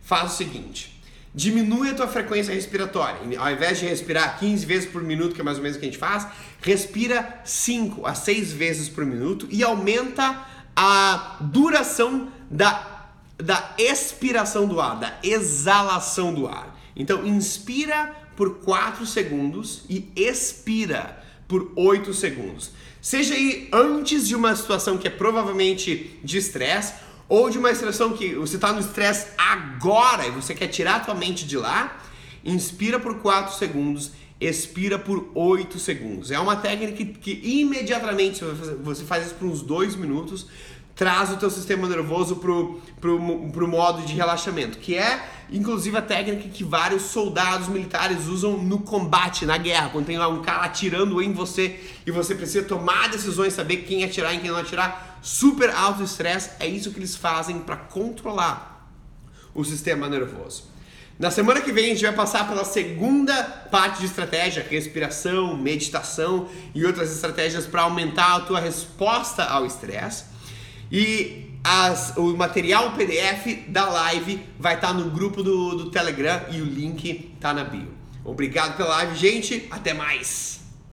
[0.00, 1.02] faz o seguinte:
[1.34, 3.18] diminui a tua frequência respiratória.
[3.36, 5.86] Ao invés de respirar 15 vezes por minuto, que é mais ou menos o que
[5.86, 6.24] a gente faz,
[6.62, 10.46] respira 5 a 6 vezes por minuto e aumenta
[10.76, 16.78] a duração da, da expiração do ar, da exalação do ar.
[16.94, 22.70] Então, inspira por 4 segundos e expira por 8 segundos.
[23.02, 26.94] Seja aí antes de uma situação que é provavelmente de estresse
[27.28, 31.00] ou de uma situação que você está no estresse agora e você quer tirar a
[31.00, 32.00] tua mente de lá,
[32.44, 36.30] inspira por 4 segundos, expira por 8 segundos.
[36.30, 38.44] É uma técnica que, que imediatamente
[38.84, 40.46] você faz isso por uns 2 minutos,
[40.94, 46.02] traz o teu sistema nervoso pro, pro, pro modo de relaxamento, que é inclusive a
[46.02, 50.64] técnica que vários soldados militares usam no combate, na guerra, quando tem lá um cara
[50.64, 55.18] atirando em você e você precisa tomar decisões, saber quem atirar e quem não atirar,
[55.22, 58.90] super alto estresse, é isso que eles fazem para controlar
[59.54, 60.64] o sistema nervoso.
[61.18, 66.48] Na semana que vem a gente vai passar pela segunda parte de estratégia, respiração, meditação
[66.72, 70.26] e outras estratégias para aumentar a tua resposta ao estresse.
[70.92, 76.62] E as, o material PDF da live vai estar no grupo do, do Telegram e
[76.62, 77.92] o link está na bio.
[78.24, 79.68] Obrigado pela live, gente.
[79.70, 80.57] Até mais!